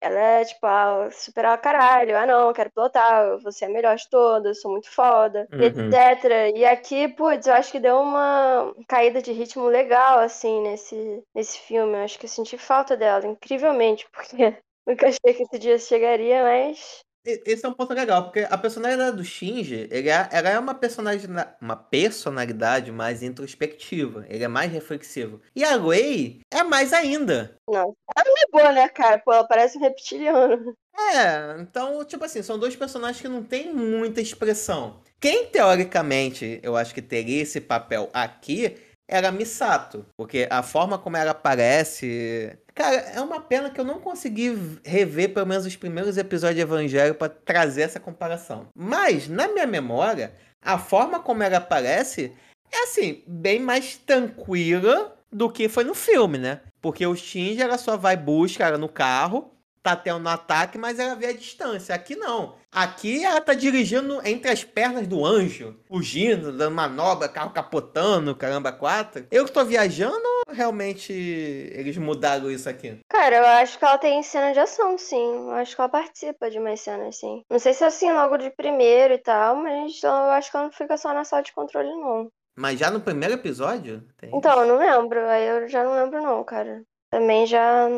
[0.00, 3.96] ela é, tipo, ah, superar caralho, ah não, eu quero pilotar, você é a melhor
[3.96, 5.60] de todas, sou muito foda, uhum.
[5.60, 6.56] etc.
[6.56, 11.58] E aqui, putz, eu acho que deu uma caída de ritmo legal, assim, nesse, nesse
[11.58, 11.94] filme.
[11.94, 16.42] Eu acho que eu senti falta dela, incrivelmente, porque nunca achei que esse dia chegaria,
[16.42, 20.58] mas esse é um ponto legal, porque a personalidade do Shinji, ele é, ela é
[20.58, 21.28] uma, personagem,
[21.60, 25.40] uma personalidade mais introspectiva, ele é mais reflexivo.
[25.54, 27.56] E a Rei é mais ainda.
[27.68, 29.18] Não, ela não é boa, né, cara?
[29.18, 30.76] Pô, ela parece um reptiliano.
[31.14, 35.00] É, então, tipo assim, são dois personagens que não têm muita expressão.
[35.18, 38.76] Quem, teoricamente, eu acho que teria esse papel aqui
[39.08, 44.00] era Misato, porque a forma como ela aparece Cara, é uma pena que eu não
[44.00, 48.68] consegui rever pelo menos os primeiros episódios de Evangelho para trazer essa comparação.
[48.74, 52.32] Mas, na minha memória, a forma como ela aparece
[52.70, 56.60] é assim, bem mais tranquila do que foi no filme, né?
[56.80, 61.26] Porque o Shinji ela só vai buscar no carro tá tendo ataque, mas ela vê
[61.26, 61.94] a distância.
[61.94, 62.54] Aqui não.
[62.70, 68.72] Aqui ela tá dirigindo entre as pernas do anjo, fugindo, dando manobra, carro capotando, caramba,
[68.72, 69.26] quatro.
[69.30, 72.98] Eu que tô viajando ou realmente eles mudaram isso aqui?
[73.08, 75.48] Cara, eu acho que ela tem cena de ação, sim.
[75.48, 77.42] Eu acho que ela participa de mais cenas, sim.
[77.50, 80.66] Não sei se é assim logo de primeiro e tal, mas eu acho que ela
[80.66, 82.28] não fica só na sala de controle, não.
[82.56, 84.06] Mas já no primeiro episódio?
[84.18, 84.30] Tem...
[84.34, 85.20] Então, eu não lembro.
[85.26, 86.82] Aí eu já não lembro, não, cara.
[87.10, 87.88] Também já,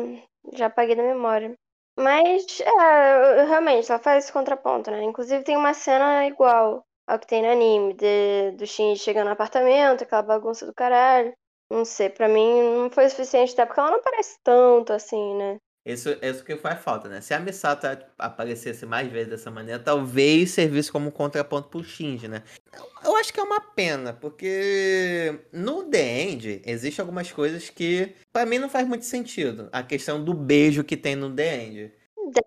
[0.53, 1.53] já apaguei da memória.
[1.97, 5.03] Mas, é, realmente, ela faz esse contraponto, né?
[5.03, 9.31] Inclusive tem uma cena igual ao que tem no anime, de, do Shinji chegando no
[9.33, 11.33] apartamento, aquela bagunça do caralho.
[11.69, 15.57] Não sei, pra mim não foi suficiente, até porque ela não parece tanto assim, né?
[15.85, 17.21] Isso, isso que faz falta, né?
[17.21, 17.85] Se a Misato
[18.17, 22.41] aparecesse mais vezes dessa maneira, talvez servisse como contraponto pro Shinji, né?
[23.03, 28.47] Eu acho que é uma pena, porque no The End existem algumas coisas que para
[28.47, 29.69] mim não faz muito sentido.
[29.71, 31.93] A questão do beijo que tem no The End.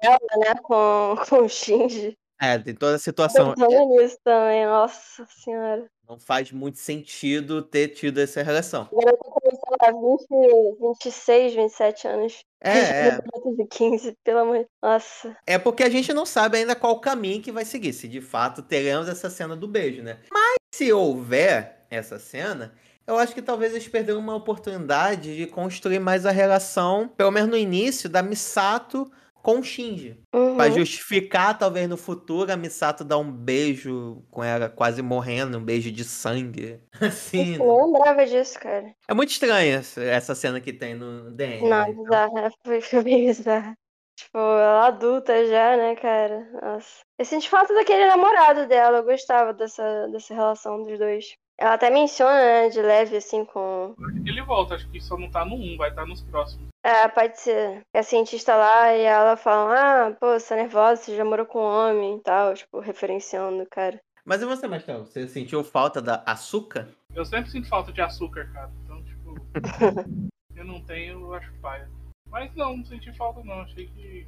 [0.03, 2.19] Dela, né, com, com o Shinji.
[2.41, 3.55] É, tem toda a situação.
[3.55, 5.89] Pensando nisso também, nossa senhora.
[6.09, 8.89] Não faz muito sentido ter tido essa relação.
[8.91, 12.39] Agora eu tô começando a 20, 26, 27 anos.
[12.63, 12.71] É,
[13.13, 13.21] é.
[13.55, 15.37] De 15, pelo amor de Nossa.
[15.47, 17.93] É porque a gente não sabe ainda qual o caminho que vai seguir.
[17.93, 20.19] Se de fato teremos essa cena do beijo, né?
[20.33, 22.73] Mas se houver essa cena,
[23.07, 27.51] eu acho que talvez eles perderam uma oportunidade de construir mais a relação, pelo menos
[27.51, 29.13] no início, da Misato
[29.49, 30.21] com o Shinji.
[30.35, 30.57] Uhum.
[30.57, 35.65] Pra justificar, talvez no futuro, a Misato dar um beijo com ela quase morrendo, um
[35.65, 36.79] beijo de sangue.
[37.01, 37.65] Assim, Eu né?
[37.67, 38.93] não lembrava disso, cara.
[39.09, 41.63] É muito estranha essa- cena que tem no DN.
[41.67, 41.93] Não, né?
[41.97, 42.51] Bizarra.
[42.63, 43.75] Foi, bem bizarra.
[44.19, 46.47] Tipo, ela adulta já, né, cara?
[46.61, 46.99] Nossa.
[47.19, 48.99] Eu senti falta daquele namorado dela.
[48.99, 51.25] Eu gostava dessa, dessa relação dos dois.
[51.59, 53.95] Ela até menciona, né, de leve, assim, com.
[54.27, 56.69] Ele volta, acho que só não tá no 1, vai estar nos próximos.
[56.89, 57.83] É, pode ser.
[57.93, 61.45] É a cientista lá e ela fala, ah, pô, você tá nervosa, você já morou
[61.45, 64.01] com um homem e tal, tipo, referenciando, cara.
[64.25, 65.05] Mas e você, Marcelo?
[65.05, 66.89] Você sentiu falta da açúcar?
[67.15, 68.71] Eu sempre sinto falta de açúcar, cara.
[68.83, 69.35] Então, tipo,
[70.57, 71.91] eu não tenho, eu acho paia.
[72.31, 73.61] Mas não, não senti falta não.
[73.61, 74.27] Achei que.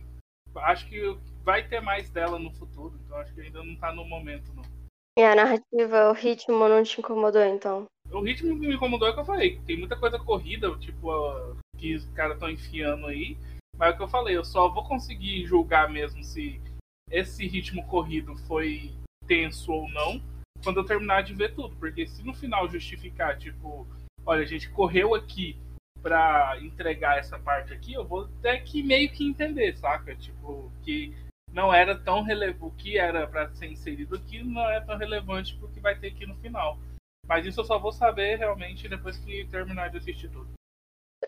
[0.56, 4.04] Acho que vai ter mais dela no futuro, então acho que ainda não tá no
[4.04, 4.64] momento, não.
[5.18, 7.86] E a narrativa, o ritmo não te incomodou, então.
[8.12, 9.58] O ritmo que me incomodou é o que eu falei.
[9.66, 11.10] Tem muita coisa corrida, tipo,
[11.80, 13.38] que os caras estão enfiando aí.
[13.76, 16.60] Mas é o que eu falei, eu só vou conseguir julgar mesmo se
[17.10, 18.92] esse ritmo corrido foi
[19.26, 20.22] tenso ou não
[20.62, 21.74] quando eu terminar de ver tudo.
[21.76, 23.88] Porque se no final justificar, tipo,
[24.26, 25.56] olha, a gente correu aqui
[26.02, 30.14] pra entregar essa parte aqui, eu vou ter que meio que entender, saca?
[30.14, 31.14] Tipo, que
[31.52, 35.56] não era tão relevante, o que era pra ser inserido aqui não é tão relevante
[35.56, 36.78] pro que vai ter aqui no final.
[37.26, 40.48] Mas isso eu só vou saber realmente depois que terminar de assistir tudo.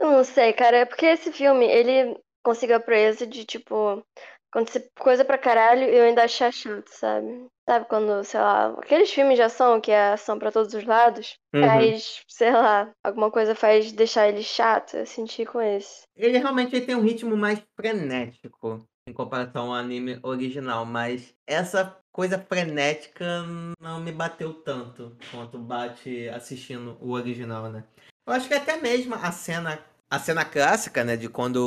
[0.01, 4.03] Eu não sei, cara, é porque esse filme, ele conseguiu a proeza de, tipo,
[4.51, 7.47] acontecer coisa pra caralho e eu ainda achar chato, sabe?
[7.69, 11.37] Sabe quando, sei lá, aqueles filmes de ação que é ação pra todos os lados,
[11.55, 11.61] Uhum.
[11.69, 16.03] faz, sei lá, alguma coisa faz deixar ele chato, eu senti com esse.
[16.17, 22.39] Ele realmente tem um ritmo mais frenético em comparação ao anime original, mas essa coisa
[22.39, 23.43] frenética
[23.81, 27.85] não me bateu tanto quanto bate assistindo o original, né?
[28.27, 31.59] Eu acho que até mesmo a cena, a cena clássica, né, de quando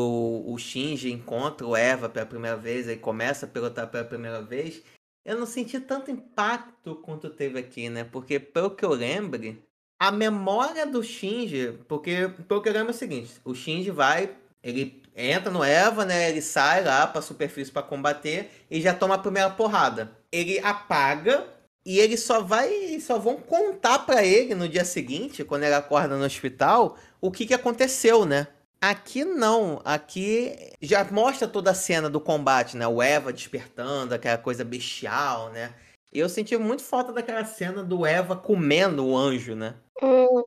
[0.45, 4.81] o Shinji encontra o Eva pela primeira vez e começa a pilotar pela primeira vez,
[5.25, 8.03] eu não senti tanto impacto quanto teve aqui, né?
[8.03, 9.61] Porque pelo que eu lembre,
[9.99, 14.35] a memória do Shinji, porque pelo que eu lembro é o seguinte, o Shinji vai,
[14.63, 16.29] ele entra no Eva, né?
[16.29, 20.11] Ele sai lá pra superfície pra combater e já toma a primeira porrada.
[20.31, 21.47] Ele apaga
[21.85, 26.17] e ele só vai, só vão contar pra ele no dia seguinte, quando ele acorda
[26.17, 28.47] no hospital, o que que aconteceu, né?
[28.81, 32.87] Aqui não, aqui já mostra toda a cena do combate, né?
[32.87, 35.73] O Eva despertando, aquela coisa bestial, né?
[36.11, 39.75] E eu senti muito falta daquela cena do Eva comendo o anjo, né?
[40.01, 40.43] Hum,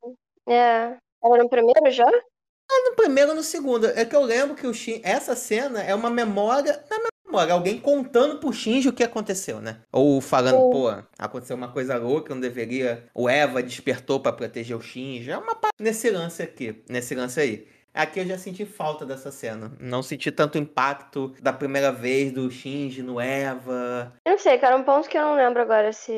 [0.49, 0.97] é.
[1.23, 2.11] Era no primeiro já?
[2.11, 3.87] No primeiro ou no segundo.
[3.87, 5.01] É que eu lembro que o Shin...
[5.03, 6.83] essa cena é uma memória.
[6.91, 9.81] Não é uma memória, alguém contando pro Shinji o que aconteceu, né?
[9.93, 10.71] Ou falando, Sim.
[10.71, 10.89] pô,
[11.19, 13.05] aconteceu uma coisa louca, não deveria.
[13.15, 15.31] O Eva despertou pra proteger o Shinji.
[15.31, 17.67] É uma nesse lance aqui, nesse lance aí.
[17.95, 19.73] Aqui eu já senti falta dessa cena.
[19.81, 24.13] Não senti tanto impacto da primeira vez do Shinji no Eva.
[24.25, 26.13] Eu não sei, cara, um ponto que eu não lembro agora se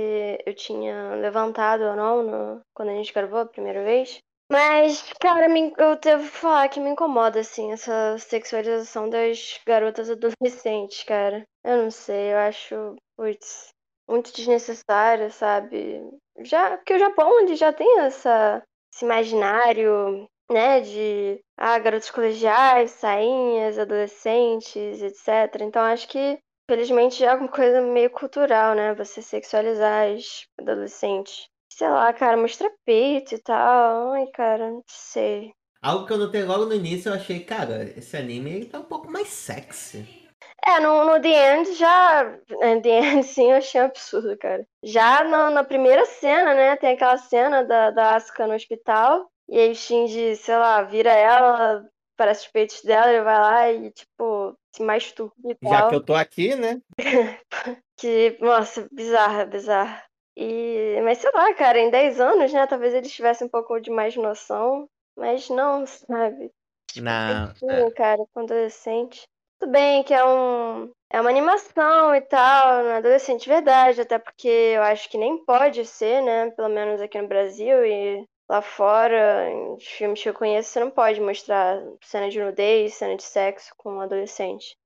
[0.44, 4.18] eu tinha levantado ou não no- quando a gente gravou a primeira vez.
[4.50, 11.04] Mas, cara, me- eu devo falar que me incomoda, assim, essa sexualização das garotas adolescentes,
[11.04, 11.44] cara.
[11.64, 13.68] Eu não sei, eu acho, putz,
[14.08, 16.02] muito desnecessário, sabe?
[16.44, 22.90] Já, porque o Japão, ele já tem essa, esse imaginário, né, de, ah, garotos colegiais,
[22.90, 25.64] sainhas, adolescentes, etc.
[25.64, 26.38] Então, acho que
[26.70, 28.94] Felizmente é alguma coisa meio cultural, né?
[28.94, 31.48] Você sexualizar as adolescentes.
[31.80, 34.12] Sei lá, cara, mostrar peito e tal.
[34.12, 35.54] Ai, cara, não sei.
[35.80, 38.84] Algo que eu notei logo no início, eu achei, cara, esse anime ele tá um
[38.84, 40.28] pouco mais sexy.
[40.62, 42.24] É, no, no The End já.
[42.50, 44.66] No The End, sim, eu achei um absurdo, cara.
[44.82, 46.76] Já na, na primeira cena, né?
[46.76, 49.30] Tem aquela cena da, da Asuka no hospital.
[49.48, 51.82] E aí o Shinji, sei lá, vira ela,
[52.14, 55.88] parece os peitos dela, ele vai lá e, tipo, se masturba e Já tal.
[55.88, 56.78] que eu tô aqui, né?
[57.96, 60.09] Que, nossa, bizarra, bizarra.
[60.42, 62.66] E, mas sei lá, cara, em 10 anos, né?
[62.66, 64.88] Talvez eles tivessem um pouco de mais noção.
[65.14, 66.50] Mas não, sabe?
[66.96, 67.52] Não.
[67.52, 69.28] Peitinho, cara, com adolescente.
[69.58, 70.90] Tudo bem que é um.
[71.12, 75.18] É uma animação e tal, não é adolescente de verdade, até porque eu acho que
[75.18, 76.50] nem pode ser, né?
[76.52, 80.90] Pelo menos aqui no Brasil e lá fora, em filmes que eu conheço, você não
[80.90, 84.76] pode mostrar cena de nudez, cena de sexo com um adolescente.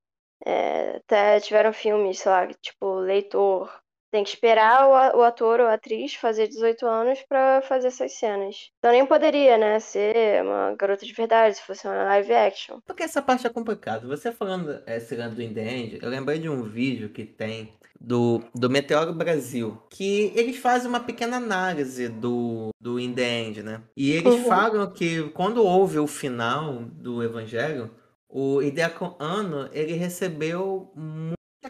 [0.44, 3.83] É, até tiveram filmes, sei lá, tipo Leitor.
[4.14, 8.70] Tem que esperar o ator ou a atriz fazer 18 anos pra fazer essas cenas.
[8.78, 12.78] Então nem poderia, né, ser uma garota de verdade se fosse uma live action.
[12.86, 14.06] Porque essa parte é complicada.
[14.06, 17.72] Você falando esse lance do In The End, eu lembrei de um vídeo que tem
[18.00, 23.62] do, do Meteoro Brasil, que eles fazem uma pequena análise do, do In The End,
[23.64, 23.80] né?
[23.96, 24.44] E eles Uhum.
[24.44, 27.90] falam que quando houve o final do Evangelho,
[28.28, 30.92] o Hideaki Anno, ele recebeu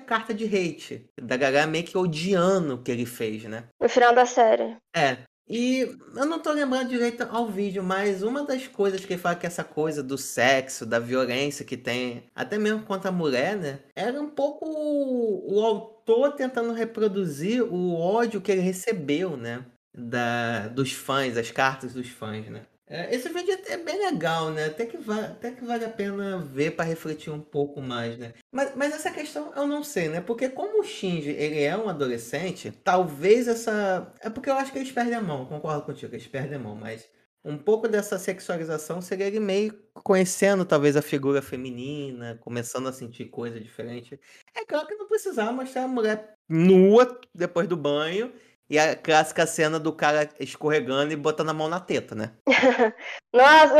[0.04, 1.08] carta de hate.
[1.20, 3.64] Da galera meio que odiando o que ele fez, né?
[3.80, 4.76] No final da série.
[4.94, 5.18] É.
[5.46, 5.80] E
[6.16, 9.46] eu não tô lembrando direito ao vídeo, mas uma das coisas que ele fala que
[9.46, 13.80] essa coisa do sexo, da violência que tem, até mesmo contra a mulher, né?
[13.94, 19.64] Era um pouco o autor tentando reproduzir o ódio que ele recebeu, né?
[19.94, 22.62] Da, dos fãs, as cartas dos fãs, né?
[22.86, 24.66] É, esse vídeo é bem legal, né?
[24.66, 28.34] Até que, até que vale a pena ver para refletir um pouco mais, né?
[28.52, 30.20] Mas, mas essa questão eu não sei, né?
[30.20, 34.12] Porque como o Shinji ele é um adolescente, talvez essa.
[34.20, 36.74] É porque eu acho que eles perdem a mão, concordo contigo, eles perdem a mão,
[36.74, 37.08] mas
[37.42, 43.26] um pouco dessa sexualização seria ele meio conhecendo talvez a figura feminina, começando a sentir
[43.26, 44.20] coisa diferente.
[44.54, 48.30] É claro que não precisava mostrar a mulher nua depois do banho
[48.74, 52.32] e a clássica cena do cara escorregando e botando a mão na teta, né?
[53.32, 53.78] nossa,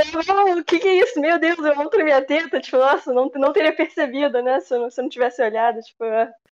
[0.57, 1.21] o que, que é isso?
[1.21, 2.61] Meu Deus, eu pra minha teta.
[2.61, 4.61] Tipo, nossa, não, não teria percebido, né?
[4.61, 5.81] Se eu não, se eu não tivesse olhado.
[5.81, 6.05] Tipo.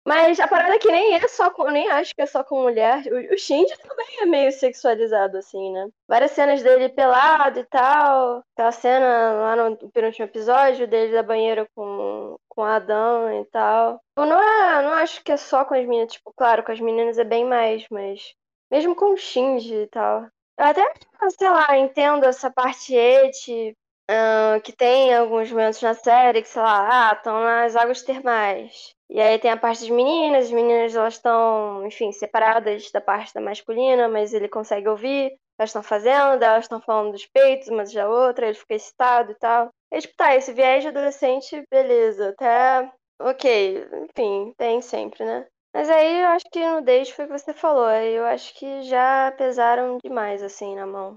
[0.05, 2.63] Mas a parada é que nem é só com, nem acho que é só com
[2.63, 3.05] mulher.
[3.07, 5.89] O, o Shinji também é meio sexualizado, assim, né?
[6.09, 8.43] Várias cenas dele pelado e tal.
[8.55, 14.01] Aquela cena lá no penúltimo episódio dele da banheira com, com Adão e tal.
[14.17, 16.13] Eu não, é, não acho que é só com as meninas.
[16.13, 18.35] Tipo, claro, com as meninas é bem mais, mas
[18.71, 20.27] mesmo com o Shinji e tal.
[20.59, 20.93] Eu até,
[21.39, 23.77] sei lá, entendo essa parte eti,
[24.11, 28.95] uh, que tem alguns momentos na série que, sei lá, ah, estão nas águas termais.
[29.15, 33.35] E aí tem a parte das meninas, as meninas elas estão, enfim, separadas da parte
[33.35, 37.93] da masculina, mas ele consegue ouvir, elas estão fazendo, elas estão falando dos peitos, umas
[37.93, 39.69] da outra, ele fica excitado e tal.
[39.93, 45.47] E tipo, tá, esse viés de adolescente, beleza, até ok, enfim, tem sempre, né?
[45.75, 48.59] Mas aí eu acho que no Date foi o que você falou, aí eu acho
[48.59, 51.17] que já pesaram demais, assim, na mão.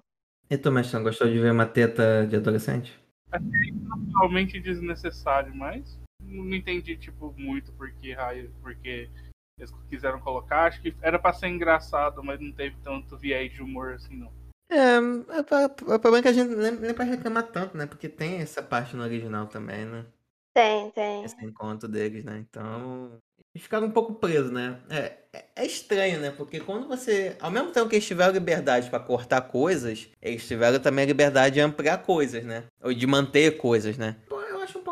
[0.50, 3.00] E tu, Mestão, gostou de ver uma teta de adolescente?
[3.32, 3.74] Achei
[4.12, 8.16] totalmente desnecessário, mas não entendi, tipo, muito porque,
[8.62, 9.10] porque
[9.58, 10.66] eles quiseram colocar.
[10.66, 14.32] Acho que era pra ser engraçado, mas não teve tanto viés de humor assim, não.
[14.70, 17.86] É, o problema é que a gente nem, nem pode reclamar tanto, né?
[17.86, 20.06] Porque tem essa parte no original também, né?
[20.54, 21.24] Tem, tem.
[21.24, 22.38] Esse encontro deles, né?
[22.40, 23.20] Então.
[23.54, 24.82] Eles ficaram um pouco presos, né?
[24.90, 26.30] É, é, é estranho, né?
[26.30, 27.38] Porque quando você.
[27.40, 31.56] Ao mesmo tempo que eles tiveram liberdade para cortar coisas, eles tiveram também a liberdade
[31.56, 32.66] de ampliar coisas, né?
[32.82, 34.18] Ou de manter coisas, né?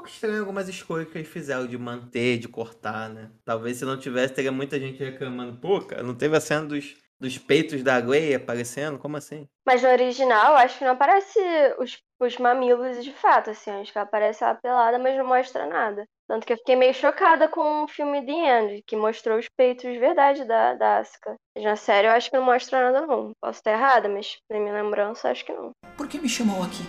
[0.03, 3.31] Pouco estranho algumas escolhas que eles fizeram de manter, de cortar, né?
[3.45, 6.95] Talvez se não tivesse, teria muita gente reclamando, pô, cara, não teve a cena dos,
[7.19, 8.99] dos peitos da Grey aparecendo?
[8.99, 9.47] Como assim?
[9.65, 11.39] Mas no original, acho que não aparece
[11.79, 13.71] os, os mamilos de fato, assim.
[13.71, 16.05] Acho que aparece ela pelada, mas não mostra nada.
[16.27, 19.89] Tanto que eu fiquei meio chocada com o filme The End, que mostrou os peitos
[19.89, 21.35] de verdade da, da Asuka.
[21.57, 23.31] Na série, eu acho que não mostra nada, não.
[23.41, 25.71] Posso estar errada, mas na minha lembrança, acho que não.
[25.95, 26.83] Por que me chamou aqui?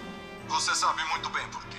[0.48, 1.73] Você sabe muito bem por quê.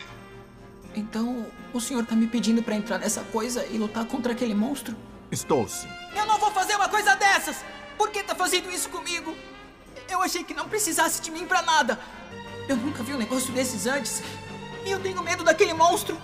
[0.96, 4.96] Então, o senhor tá me pedindo para entrar nessa coisa e lutar contra aquele monstro?
[5.30, 5.90] Estou sim.
[6.16, 7.58] Eu não vou fazer uma coisa dessas!
[7.98, 9.36] Por que tá fazendo isso comigo?
[10.10, 12.00] Eu achei que não precisasse de mim para nada.
[12.70, 14.24] Eu nunca vi um negócio desses antes.
[14.86, 16.18] E eu tenho medo daquele monstro.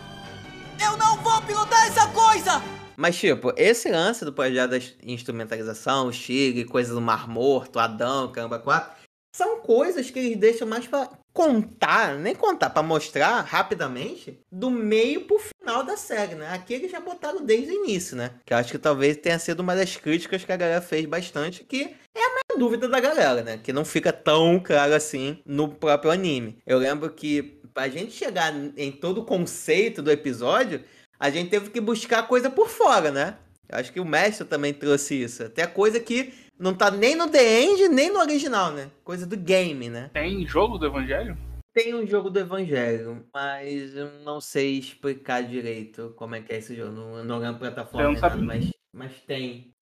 [0.82, 2.62] Eu não vou pilotar essa coisa!
[2.96, 8.32] Mas, tipo, esse lance do projeto da instrumentalização, o Chile, coisa do Mar Morto, Adão,
[8.32, 9.01] Caramba 4,
[9.32, 15.26] são coisas que eles deixam mais pra contar, nem contar, para mostrar rapidamente do meio
[15.26, 16.50] pro final da série, né?
[16.54, 18.32] Aqui eles já botaram desde o início, né?
[18.46, 21.64] Que eu acho que talvez tenha sido uma das críticas que a galera fez bastante,
[21.64, 23.60] que é a maior dúvida da galera, né?
[23.64, 26.58] Que não fica tão claro assim no próprio anime.
[26.68, 30.84] Eu lembro que pra gente chegar em todo o conceito do episódio,
[31.18, 33.38] a gente teve que buscar coisa por fora, né?
[33.70, 35.44] Eu acho que o mestre também trouxe isso.
[35.44, 38.92] Até coisa que não tá nem no The End, nem no original, né?
[39.04, 40.12] Coisa do game, né?
[40.14, 41.36] Tem jogo do Evangelho?
[41.74, 46.58] Tem um jogo do Evangelho, mas eu não sei explicar direito como é que é
[46.58, 46.92] esse jogo.
[46.92, 49.74] Não, não lembro plataforma, nada, mas, mas tem.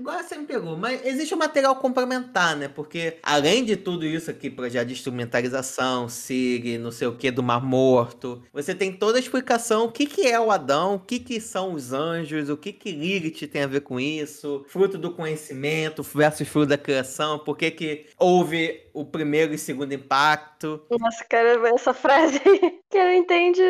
[0.00, 0.76] Agora você me pegou.
[0.78, 2.68] Mas existe um material complementar, né?
[2.68, 7.42] Porque além de tudo isso aqui, projeto de instrumentalização, SIG, não sei o que, do
[7.42, 11.18] Mar Morto, você tem toda a explicação o que, que é o Adão, o que,
[11.18, 15.10] que são os anjos, o que, que Lilith tem a ver com isso, fruto do
[15.12, 20.84] conhecimento versus fruto da criação, por que, que houve o primeiro e segundo impacto.
[20.90, 22.40] Nossa, cara, essa frase
[22.90, 23.62] que não entende,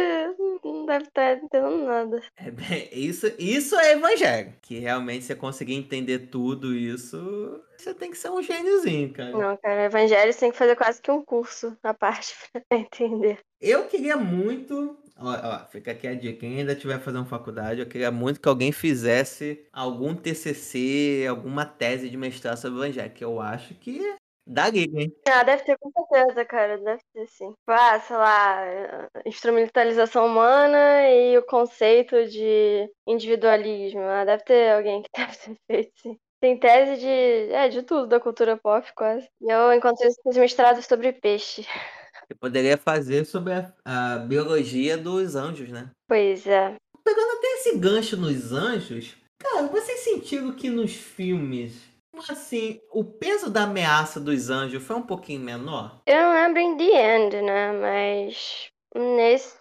[0.65, 2.23] não deve estar entendendo nada.
[2.37, 4.55] É bem, isso, isso é evangelho.
[4.63, 9.31] Que realmente você conseguir entender tudo isso, você tem que ser um gêniozinho, cara.
[9.31, 12.35] Não, cara, evangelho você tem que fazer quase que um curso à parte
[12.69, 13.39] pra entender.
[13.61, 16.41] Eu queria muito Ó, ó, fica aqui a dica.
[16.41, 22.09] Quem ainda tiver fazendo faculdade, eu queria muito que alguém fizesse algum TCC, alguma tese
[22.09, 24.01] de mestrado sobre evangelho, que eu acho que
[24.46, 25.14] da liga, hein?
[25.29, 26.78] Ah, deve ter com certeza, cara.
[26.78, 27.53] Deve ter sim.
[27.66, 34.01] Ah, sei lá, instrumentalização humana e o conceito de individualismo.
[34.01, 36.18] Ah, deve ter alguém que deve ter feito, sim.
[36.41, 39.28] Tem tese de, é, de tudo da cultura pop, quase.
[39.43, 41.66] E eu encontrei esses mestrados sobre peixe.
[42.30, 45.91] Eu poderia fazer sobre a, a biologia dos anjos, né?
[46.09, 46.76] Pois é.
[47.05, 51.89] Pegando até esse gancho nos anjos, cara, vocês sentiram que nos filmes,
[52.29, 56.01] assim, o peso da ameaça dos anjos foi um pouquinho menor?
[56.07, 57.73] Eu não lembro em The End, né?
[57.73, 59.61] Mas nesse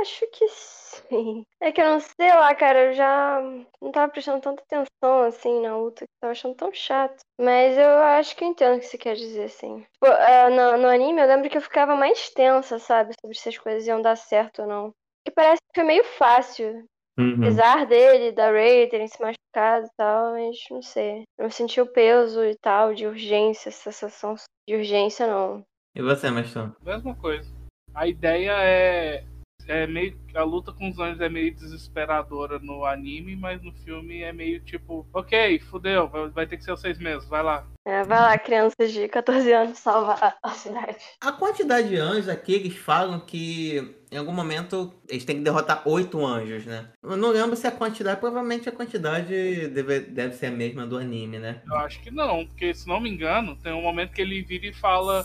[0.00, 1.44] acho que sim.
[1.60, 3.40] É que eu não sei lá, cara, eu já
[3.80, 7.20] não tava prestando tanta atenção assim na luta, que tava achando tão chato.
[7.38, 9.84] Mas eu acho que eu entendo o que você quer dizer, sim.
[9.92, 13.14] Tipo, é, no, no anime eu lembro que eu ficava mais tensa, sabe?
[13.20, 14.94] Sobre se as coisas iam dar certo ou não.
[15.26, 16.88] E parece que foi meio fácil.
[17.20, 17.34] Uhum.
[17.34, 21.24] Apesar dele, da Ray terem se machucado e tal, mas não sei.
[21.38, 24.34] Eu não senti o peso e tal, de urgência, essa sensação
[24.66, 25.64] de urgência, não.
[25.94, 26.74] E você, Mastão?
[26.82, 27.50] Mesma coisa.
[27.94, 29.24] A ideia é
[29.70, 34.22] é meio a luta com os anjos é meio desesperadora no anime, mas no filme
[34.22, 37.66] é meio tipo, ok, fudeu, vai, vai ter que ser os seis meses, vai lá.
[37.84, 40.98] É, vai lá, crianças de 14 anos salvar a cidade.
[41.20, 45.82] A quantidade de anjos aqui, eles falam que em algum momento eles têm que derrotar
[45.88, 46.88] oito anjos, né?
[47.02, 50.98] Eu não lembro se a quantidade, provavelmente a quantidade deve, deve ser a mesma do
[50.98, 51.62] anime, né?
[51.66, 54.66] Eu acho que não, porque se não me engano, tem um momento que ele vira
[54.66, 55.24] e fala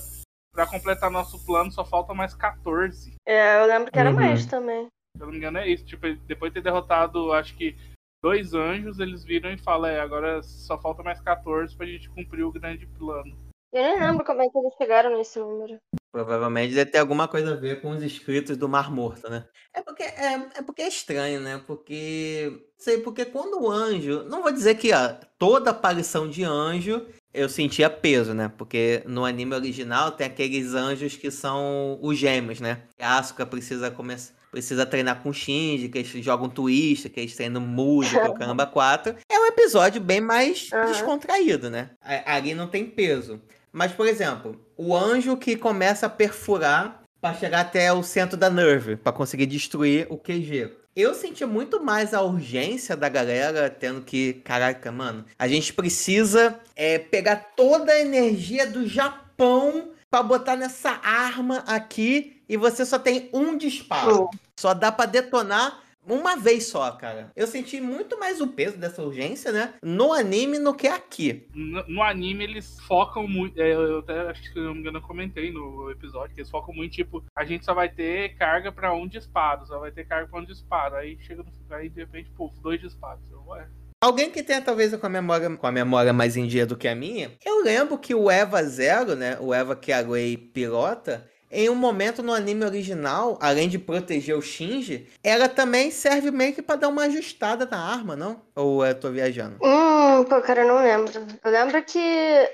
[0.55, 3.13] Pra completar nosso plano só falta mais 14.
[3.27, 4.15] É, eu lembro que era Uhum.
[4.15, 4.87] mais também.
[5.17, 5.85] Se eu não me engano é isso.
[5.85, 7.75] Tipo, depois de ter derrotado, acho que
[8.23, 12.43] dois anjos, eles viram e falam, é, agora só falta mais 14 pra gente cumprir
[12.43, 13.37] o grande plano.
[13.73, 15.77] Eu nem lembro como é que eles chegaram nesse número.
[16.13, 19.45] Provavelmente deve ter alguma coisa a ver com os escritos do Mar Morto, né?
[19.73, 21.61] É porque é, é porque é estranho, né?
[21.67, 27.05] Porque sei, porque quando o anjo, não vou dizer que ó, toda aparição de anjo
[27.35, 28.51] eu sentia peso, né?
[28.57, 32.79] Porque no anime original tem aqueles anjos que são os gêmeos, né?
[32.99, 37.59] A Asuka precisa começar precisa treinar com Shinji, que eles jogam twist, que eles treinam
[37.59, 39.13] música, o caramba 4.
[39.29, 40.85] É um episódio bem mais Aham.
[40.85, 41.89] descontraído, né?
[42.25, 43.41] Ali não tem peso.
[43.69, 48.49] Mas, por exemplo, o anjo que começa a perfurar para chegar até o centro da
[48.49, 50.71] Nerve, para conseguir destruir o QG.
[50.95, 54.35] Eu senti muito mais a urgência da galera tendo que.
[54.45, 55.25] Caraca, mano.
[55.37, 62.41] A gente precisa é, pegar toda a energia do Japão para botar nessa arma aqui
[62.47, 64.29] e você só tem um disparo.
[64.55, 67.31] Só dá pra detonar uma vez só, cara.
[67.35, 69.73] Eu senti muito mais o peso dessa urgência, né?
[69.81, 71.47] No anime do que aqui.
[71.53, 73.59] No, no anime, eles focam muito.
[73.59, 76.51] é, eu até acho que, eu não me engano, eu comentei no episódio que eles
[76.51, 80.05] focam muito, tipo, a gente só vai ter carga pra um disparo, só vai ter
[80.05, 80.95] carga pra um disparo.
[80.95, 81.75] Aí chega no.
[81.75, 83.23] Aí de repente, pô, dois disparos.
[83.31, 83.67] Eu, ué.
[84.01, 86.87] Alguém que tenha talvez com a memória com a memória mais em dia do que
[86.87, 89.37] a minha, eu lembro que o Eva Zero, né?
[89.39, 94.35] O Eva que a Rei pilota, em um momento no anime original, além de proteger
[94.35, 98.41] o Shinji, ela também serve meio que pra dar uma ajustada na arma, não?
[98.55, 99.57] Ou eu tô viajando?
[99.61, 101.11] Hum, pô, cara, eu não lembro.
[101.43, 101.99] Eu lembro que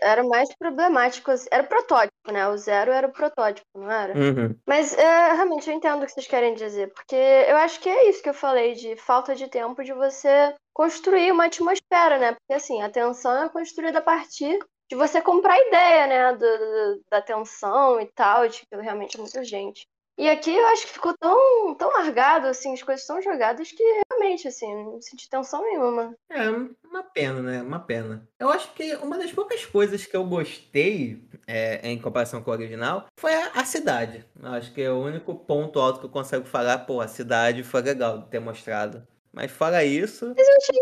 [0.01, 1.31] era mais problemático.
[1.31, 2.47] assim, Era o protótipo, né?
[2.47, 4.17] O zero era o protótipo, não era?
[4.17, 4.55] Uhum.
[4.67, 8.09] Mas é, realmente eu entendo o que vocês querem dizer, porque eu acho que é
[8.09, 12.33] isso que eu falei, de falta de tempo de você construir uma atmosfera, né?
[12.33, 14.57] Porque assim, a tensão é construída a partir
[14.91, 16.33] de você comprar a ideia, né?
[16.33, 19.87] do- do- da tensão e tal, de que realmente é muito urgente.
[20.17, 23.81] E aqui eu acho que ficou tão, tão largado, assim, as coisas tão jogadas que
[24.09, 26.13] realmente, assim, não senti tensão nenhuma.
[26.29, 26.49] É,
[26.85, 27.61] uma pena, né?
[27.61, 28.27] Uma pena.
[28.37, 32.53] Eu acho que uma das poucas coisas que eu gostei é, em comparação com o
[32.53, 34.25] original foi a, a cidade.
[34.43, 37.63] Eu acho que é o único ponto alto que eu consigo falar, pô, a cidade
[37.63, 39.07] foi legal de ter mostrado.
[39.31, 40.81] Mas fora isso, Mas eu achei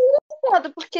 [0.60, 0.98] engraçado, porque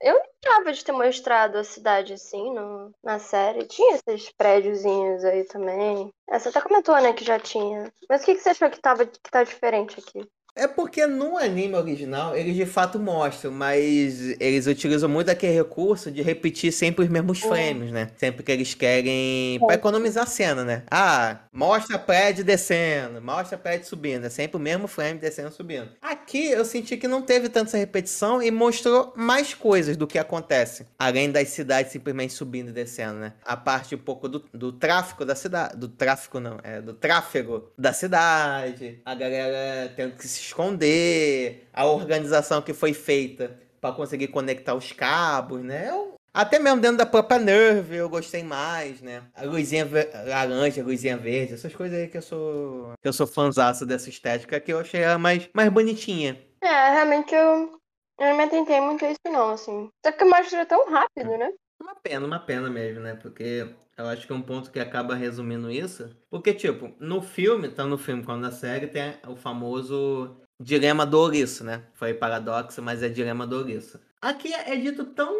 [0.00, 3.66] eu lembrava de ter mostrado a cidade assim no, na série.
[3.66, 6.12] Tinha esses prédiozinhos aí também.
[6.30, 7.92] Você até comentou, né, que já tinha.
[8.08, 10.26] Mas o que, que você achou que, tava, que tá diferente aqui?
[10.54, 16.10] É porque no anime original eles de fato mostram, mas eles utilizam muito aquele recurso
[16.10, 18.10] de repetir sempre os mesmos frames, né?
[18.16, 19.58] Sempre que eles querem.
[19.60, 20.82] Pra economizar a cena, né?
[20.90, 24.26] Ah, mostra prédio descendo, mostra prédio subindo.
[24.26, 25.90] É sempre o mesmo frame descendo e subindo.
[26.02, 30.86] Aqui eu senti que não teve tanta repetição e mostrou mais coisas do que acontece.
[30.98, 33.32] Além das cidades simplesmente subindo e descendo, né?
[33.44, 35.76] A parte um pouco do, do tráfico da cidade.
[35.76, 39.00] Do tráfico, não, é do tráfego da cidade.
[39.04, 41.68] A galera tendo que se esconder.
[41.72, 45.90] A organização que foi feita para conseguir conectar os cabos, né?
[46.32, 49.22] Até mesmo dentro da própria Nerve eu gostei mais, né?
[49.34, 49.88] A luzinha
[50.26, 52.92] laranja, a luzinha verde, essas coisas aí que eu sou.
[53.02, 56.40] que eu sou fãzaço dessa estética que eu achei ela mais, mais bonitinha.
[56.62, 57.80] É, realmente eu,
[58.20, 59.90] eu não me atentei muito a isso não, assim.
[60.04, 61.50] Só que mostra tão rápido, né?
[61.80, 63.14] Uma pena, uma pena mesmo, né?
[63.14, 63.66] Porque
[63.96, 66.10] eu acho que é um ponto que acaba resumindo isso.
[66.28, 71.18] Porque, tipo, no filme, tá no filme quando na série, tem o famoso dilema do
[71.18, 71.84] ouriço, né?
[71.94, 73.98] Foi paradoxo, mas é dilema do ouriço.
[74.20, 75.34] Aqui é dito tão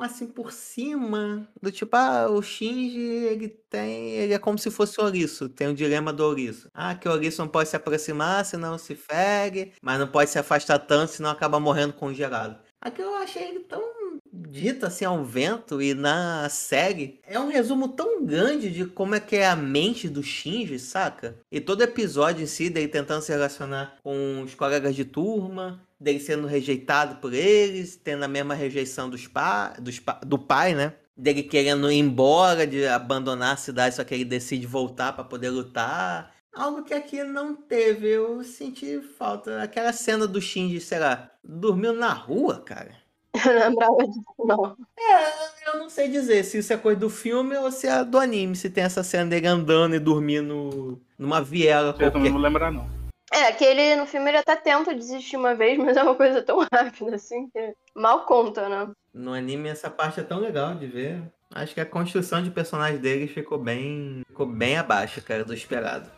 [0.00, 5.00] assim por cima, do tipo, ah, o Shinji, ele tem, ele é como se fosse
[5.00, 6.68] ouriço, tem o dilema do ouriço.
[6.74, 10.38] Ah, que o ouriço não pode se aproximar, senão se fere, mas não pode se
[10.38, 12.58] afastar tanto, senão acaba morrendo congelado.
[12.80, 13.91] Aqui eu achei ele tão
[14.32, 19.20] dito assim ao vento e na série é um resumo tão grande de como é
[19.20, 21.36] que é a mente do Shinji, saca?
[21.50, 26.18] E todo episódio em si dele tentando se relacionar com os colegas de turma, dele
[26.18, 30.94] sendo rejeitado por eles, tendo a mesma rejeição dos pa dos pa do pai, né?
[31.16, 35.50] Dele querendo ir embora, de abandonar a cidade, só que ele decide voltar para poder
[35.50, 36.32] lutar.
[36.54, 38.08] Algo que aqui não teve.
[38.08, 39.62] Eu senti falta.
[39.62, 43.01] Aquela cena do Shinji, sei lá, dormiu na rua, cara.
[43.34, 44.76] Eu não lembrava disso, não.
[44.98, 48.18] É, eu não sei dizer se isso é coisa do filme ou se é do
[48.18, 52.10] anime, se tem essa cena dele andando e dormindo numa viela Eu qualquer.
[52.12, 52.86] também não vou lembrar, não.
[53.32, 56.42] É, que ele no filme ele até tenta desistir uma vez, mas é uma coisa
[56.42, 58.90] tão rápida assim que mal conta, né?
[59.14, 61.22] No anime essa parte é tão legal de ver.
[61.54, 66.10] Acho que a construção de personagem deles ficou bem, ficou bem abaixo, cara, do esperado.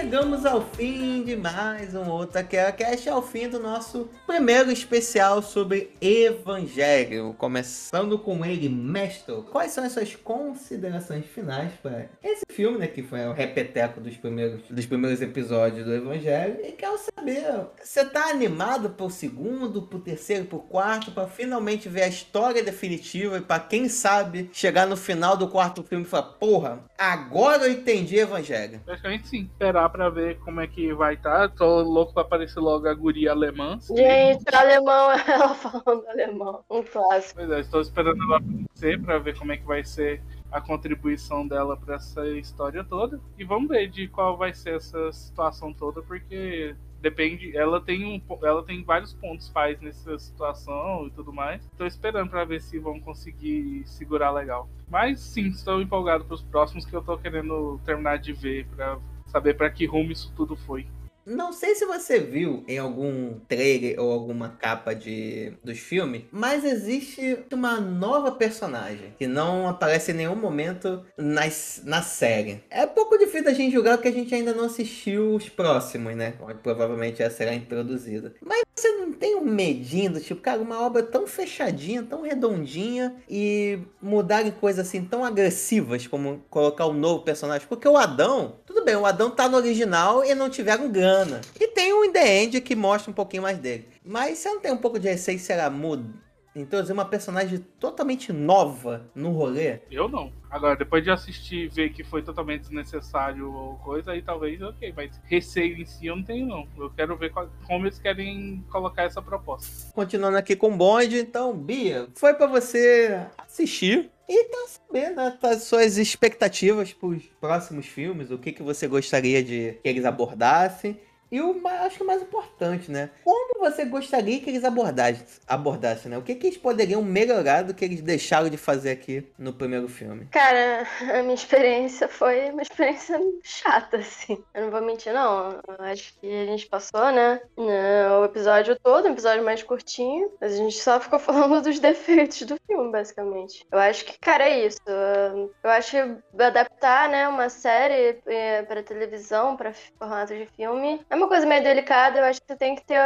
[0.00, 5.92] Chegamos ao fim de mais um outro Cast, ao fim do nosso primeiro especial sobre
[6.00, 7.34] Evangelho.
[7.36, 13.02] Começando com ele, Mestre, quais são as suas considerações finais para esse filme, né, que
[13.02, 16.64] foi o repeteco dos primeiros, dos primeiros episódios do Evangelho?
[16.64, 22.04] E quero saber, você tá animado pro segundo, pro terceiro, pro quarto, para finalmente ver
[22.04, 26.22] a história definitiva e para quem sabe chegar no final do quarto filme e falar,
[26.22, 28.80] porra, agora eu entendi Evangelho.
[28.86, 29.42] Praticamente sim.
[29.42, 31.50] Esperar pra ver como é que vai estar.
[31.50, 33.78] Tô louco pra aparecer logo a guria alemã.
[33.80, 36.64] Gente, alemão, ela falando alemão.
[36.70, 37.40] Um clássico.
[37.40, 41.46] Pois é, estou esperando ela aparecer pra ver como é que vai ser a contribuição
[41.46, 43.20] dela pra essa história toda.
[43.38, 47.56] E vamos ver de qual vai ser essa situação toda, porque depende.
[47.56, 51.62] Ela tem um, ela tem vários pontos faz nessa situação e tudo mais.
[51.64, 54.68] Estou esperando pra ver se vão conseguir segurar legal.
[54.88, 58.98] Mas sim, estou empolgado pros próximos que eu tô querendo terminar de ver pra
[59.30, 60.86] saber pra que rumo isso tudo foi.
[61.26, 66.64] Não sei se você viu em algum trailer ou alguma capa de dos filmes, mas
[66.64, 72.64] existe uma nova personagem que não aparece em nenhum momento nas, na série.
[72.70, 76.34] É pouco difícil a gente julgar porque a gente ainda não assistiu os próximos, né?
[76.62, 78.34] Provavelmente ela será introduzida.
[78.42, 83.14] Mas você não tem um medinho do tipo, cara, uma obra tão fechadinha, tão redondinha
[83.28, 87.66] e mudarem coisas assim tão agressivas como colocar um novo personagem?
[87.68, 91.40] Porque o Adão, tudo bem, o Adão tá no original e não tiveram grana.
[91.58, 93.88] E tem In The End que mostra um pouquinho mais dele.
[94.04, 96.14] Mas você não tem um pouco de receio, será mudo?
[96.54, 99.78] Introduzir uma personagem totalmente nova no rolê?
[99.90, 100.32] Eu não.
[100.50, 104.92] Agora, depois de assistir e ver que foi totalmente desnecessário ou coisa, aí talvez, ok.
[104.96, 106.66] Mas receio em si eu não tenho, não.
[106.76, 109.92] Eu quero ver qual- como eles querem colocar essa proposta.
[109.92, 115.38] Continuando aqui com o bonde, então, Bia, foi pra você assistir e tá saber, né,
[115.42, 120.98] as suas expectativas pros próximos filmes, o que, que você gostaria de que eles abordassem.
[121.30, 123.10] E o acho que o mais importante, né?
[123.24, 126.18] Como você gostaria que eles abordassem, abordassem né?
[126.18, 129.88] O que, que eles poderiam melhorar do que eles deixaram de fazer aqui no primeiro
[129.88, 130.26] filme?
[130.26, 134.42] Cara, a minha experiência foi uma experiência chata, assim.
[134.52, 135.60] Eu não vou mentir, não.
[135.66, 137.40] Eu acho que a gente passou, né?
[137.56, 140.32] O episódio todo, um episódio mais curtinho.
[140.40, 143.64] Mas a gente só ficou falando dos defeitos do filme, basicamente.
[143.70, 144.80] Eu acho que, cara, é isso.
[144.86, 151.19] Eu acho que adaptar, né, uma série eh, pra televisão, pra formato de filme, é
[151.20, 152.18] uma coisa meio delicada.
[152.18, 152.98] Eu acho que você tem que ter,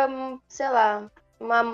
[0.49, 1.09] sei lá,
[1.39, 1.65] uma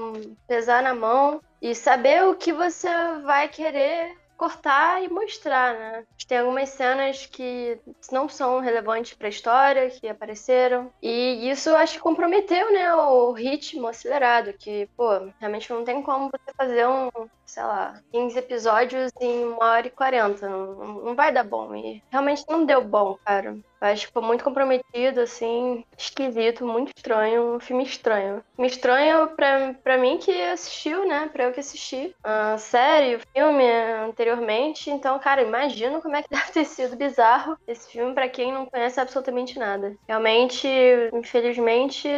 [0.48, 2.88] pesar na mão e saber o que você
[3.24, 6.04] vai querer cortar e mostrar, né?
[6.26, 7.78] Tem algumas cenas que
[8.10, 10.90] não são relevantes pra história, que apareceram.
[11.02, 16.30] E isso acho que comprometeu, né, o ritmo acelerado, que, pô, realmente não tem como
[16.30, 17.10] você fazer um,
[17.50, 20.48] sei lá, 15 episódios em uma hora e 40.
[20.48, 20.74] Não,
[21.04, 21.74] não vai dar bom.
[21.74, 23.58] E realmente não deu bom, cara.
[23.80, 27.56] Eu acho que ficou muito comprometido, assim, esquisito, muito estranho.
[27.56, 28.44] Um filme estranho.
[28.58, 31.28] Me estranho pra, pra mim que assistiu, né?
[31.32, 33.64] Pra eu que assisti a série, o filme
[34.04, 34.90] anteriormente.
[34.90, 38.66] Então, cara, imagino como é que deve ter sido bizarro esse filme pra quem não
[38.66, 39.96] conhece absolutamente nada.
[40.06, 40.68] Realmente,
[41.14, 42.08] infelizmente,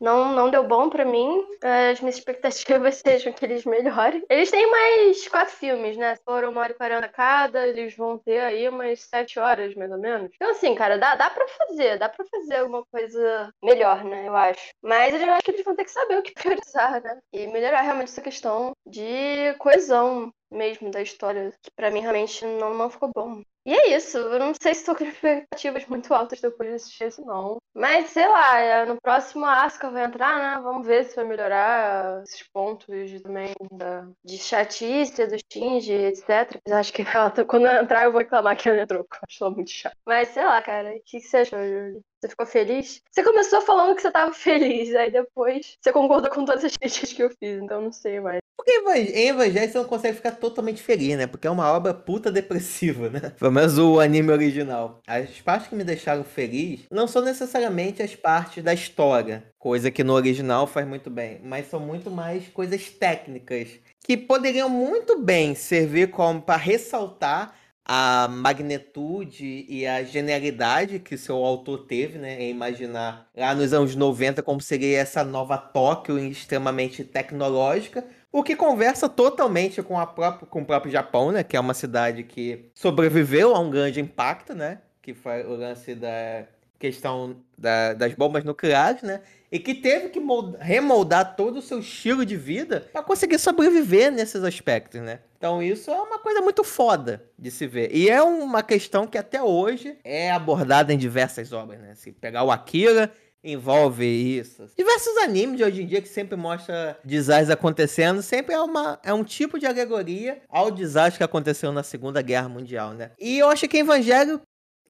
[0.00, 1.44] não, não deu bom pra mim.
[1.90, 4.24] As minhas expectativas sejam que eles melhorem.
[4.28, 6.14] Eles têm mais quatro filmes, né?
[6.16, 9.90] Se for uma hora e quarenta cada, eles vão ter aí umas sete horas, mais
[9.90, 10.30] ou menos.
[10.34, 11.98] Então, assim, cara, dá, dá pra fazer.
[11.98, 14.28] Dá pra fazer alguma coisa melhor, né?
[14.28, 14.68] Eu acho.
[14.82, 17.18] Mas eu acho que eles vão ter que saber o que priorizar, né?
[17.32, 22.74] E melhorar realmente essa questão de coesão mesmo da história, que pra mim realmente não,
[22.74, 23.42] não ficou bom.
[23.66, 27.04] E é isso, eu não sei se estou com expectativas muito altas depois de assistir
[27.04, 27.58] esse não.
[27.74, 30.62] Mas sei lá, é, no próximo Asuka vai entrar, né?
[30.62, 32.86] Vamos ver se vai melhorar esses pontos
[33.22, 36.58] também da, de chatice, do Shinji, etc.
[36.66, 39.26] Mas acho que ela, quando ela entrar eu vou reclamar que ela entrou, porque eu
[39.28, 39.96] acho ela muito chata.
[40.06, 42.02] Mas sei lá, cara, o que, que você achou, Júlio?
[42.20, 43.00] Você ficou feliz?
[43.10, 47.12] Você começou falando que você tava feliz, aí depois você concordou com todas as críticas
[47.12, 48.40] que eu fiz, então não sei mais.
[48.56, 51.28] Porque em Evangelho você não consegue ficar totalmente feliz, né?
[51.28, 53.32] Porque é uma obra puta depressiva, né?
[53.38, 55.00] Pelo menos o anime original.
[55.06, 60.02] As partes que me deixaram feliz não são necessariamente as partes da história, coisa que
[60.02, 65.54] no original faz muito bem, mas são muito mais coisas técnicas que poderiam muito bem
[65.54, 67.54] servir como para ressaltar
[67.90, 73.96] a magnitude e a genialidade que seu autor teve, né, em imaginar lá nos anos
[73.96, 80.46] 90 como seria essa nova Tóquio extremamente tecnológica, o que conversa totalmente com, a própria,
[80.46, 84.54] com o próprio Japão, né, que é uma cidade que sobreviveu a um grande impacto,
[84.54, 86.44] né, que foi o lance da
[86.78, 91.78] questão da, das bombas nucleares, né, e que teve que moldar, remoldar todo o seu
[91.78, 95.20] estilo de vida para conseguir sobreviver nesses aspectos, né?
[95.38, 97.94] Então isso é uma coisa muito foda de se ver.
[97.94, 101.94] E é uma questão que até hoje é abordada em diversas obras, né?
[101.94, 103.12] Se pegar o Akira,
[103.42, 104.66] envolve isso.
[104.76, 109.14] Diversos animes de hoje em dia que sempre mostra desastres acontecendo, sempre é, uma, é
[109.14, 113.12] um tipo de alegoria ao desastre que aconteceu na Segunda Guerra Mundial, né?
[113.16, 114.40] E eu acho que Evangelho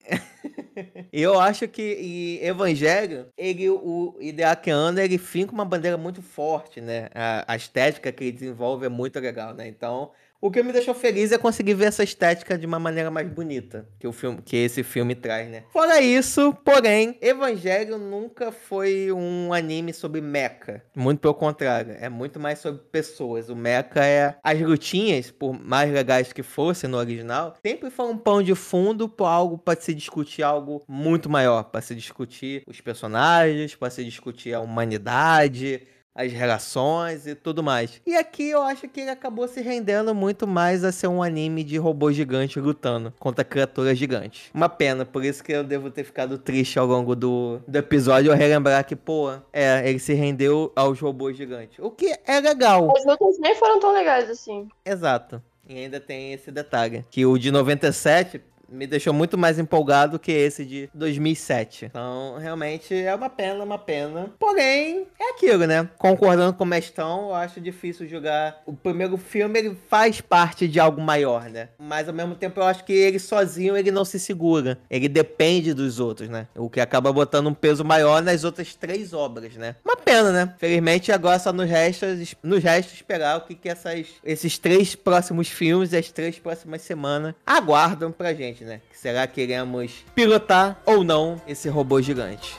[1.13, 7.09] eu acho que Evangelho, ele, o Ideakiano, ele finca uma bandeira muito forte, né?
[7.15, 9.69] A, a, estética que ele desenvolve é muito legal, né?
[9.69, 13.29] Então, o que me deixou feliz é conseguir ver essa estética de uma maneira mais
[13.29, 15.65] bonita que o filme, que esse filme traz, né?
[15.73, 20.83] Fora isso, porém, Evangelho nunca foi um anime sobre mecha.
[20.95, 23.49] Muito pelo contrário, é muito mais sobre pessoas.
[23.49, 28.17] O mecha é as lutinhas, por mais legais que fossem no original, sempre foi um
[28.17, 32.81] pão de fundo para algo para se discutir algo muito maior, para se discutir os
[32.81, 35.83] personagens, para se discutir a humanidade,
[36.15, 38.01] as relações e tudo mais.
[38.07, 41.63] E aqui eu acho que ele acabou se rendendo muito mais a ser um anime
[41.63, 44.51] de robô gigante lutando contra criaturas gigantes.
[44.53, 48.33] Uma pena, por isso que eu devo ter ficado triste ao longo do, do episódio,
[48.33, 51.79] eu relembrar que, pô, é, ele se rendeu aos robôs gigantes.
[51.79, 52.93] O que é legal.
[52.97, 54.69] As lutas nem foram tão legais assim.
[54.85, 55.43] Exato.
[55.69, 60.33] E ainda tem esse detalhe, que o de 97 me deixou muito mais empolgado que
[60.33, 61.87] esse de 2007.
[61.87, 64.31] Então, realmente é uma pena, uma pena.
[64.39, 65.89] Porém, é aquilo, né?
[65.99, 68.63] Concordando com o Mestão, eu acho difícil jogar.
[68.67, 71.69] O primeiro filme ele faz parte de algo maior, né?
[71.79, 74.79] Mas ao mesmo tempo eu acho que ele sozinho ele não se segura.
[74.91, 76.47] Ele depende dos outros, né?
[76.55, 79.77] O que acaba botando um peso maior nas outras três obras, né?
[79.85, 80.55] Uma pena, né?
[80.59, 85.49] Felizmente agora só nos resta, nos resta esperar o que, que essas, esses três próximos
[85.49, 88.81] filmes e as três próximas semanas aguardam pra gente né?
[88.93, 92.57] Será que iremos pilotar ou não esse robô gigante?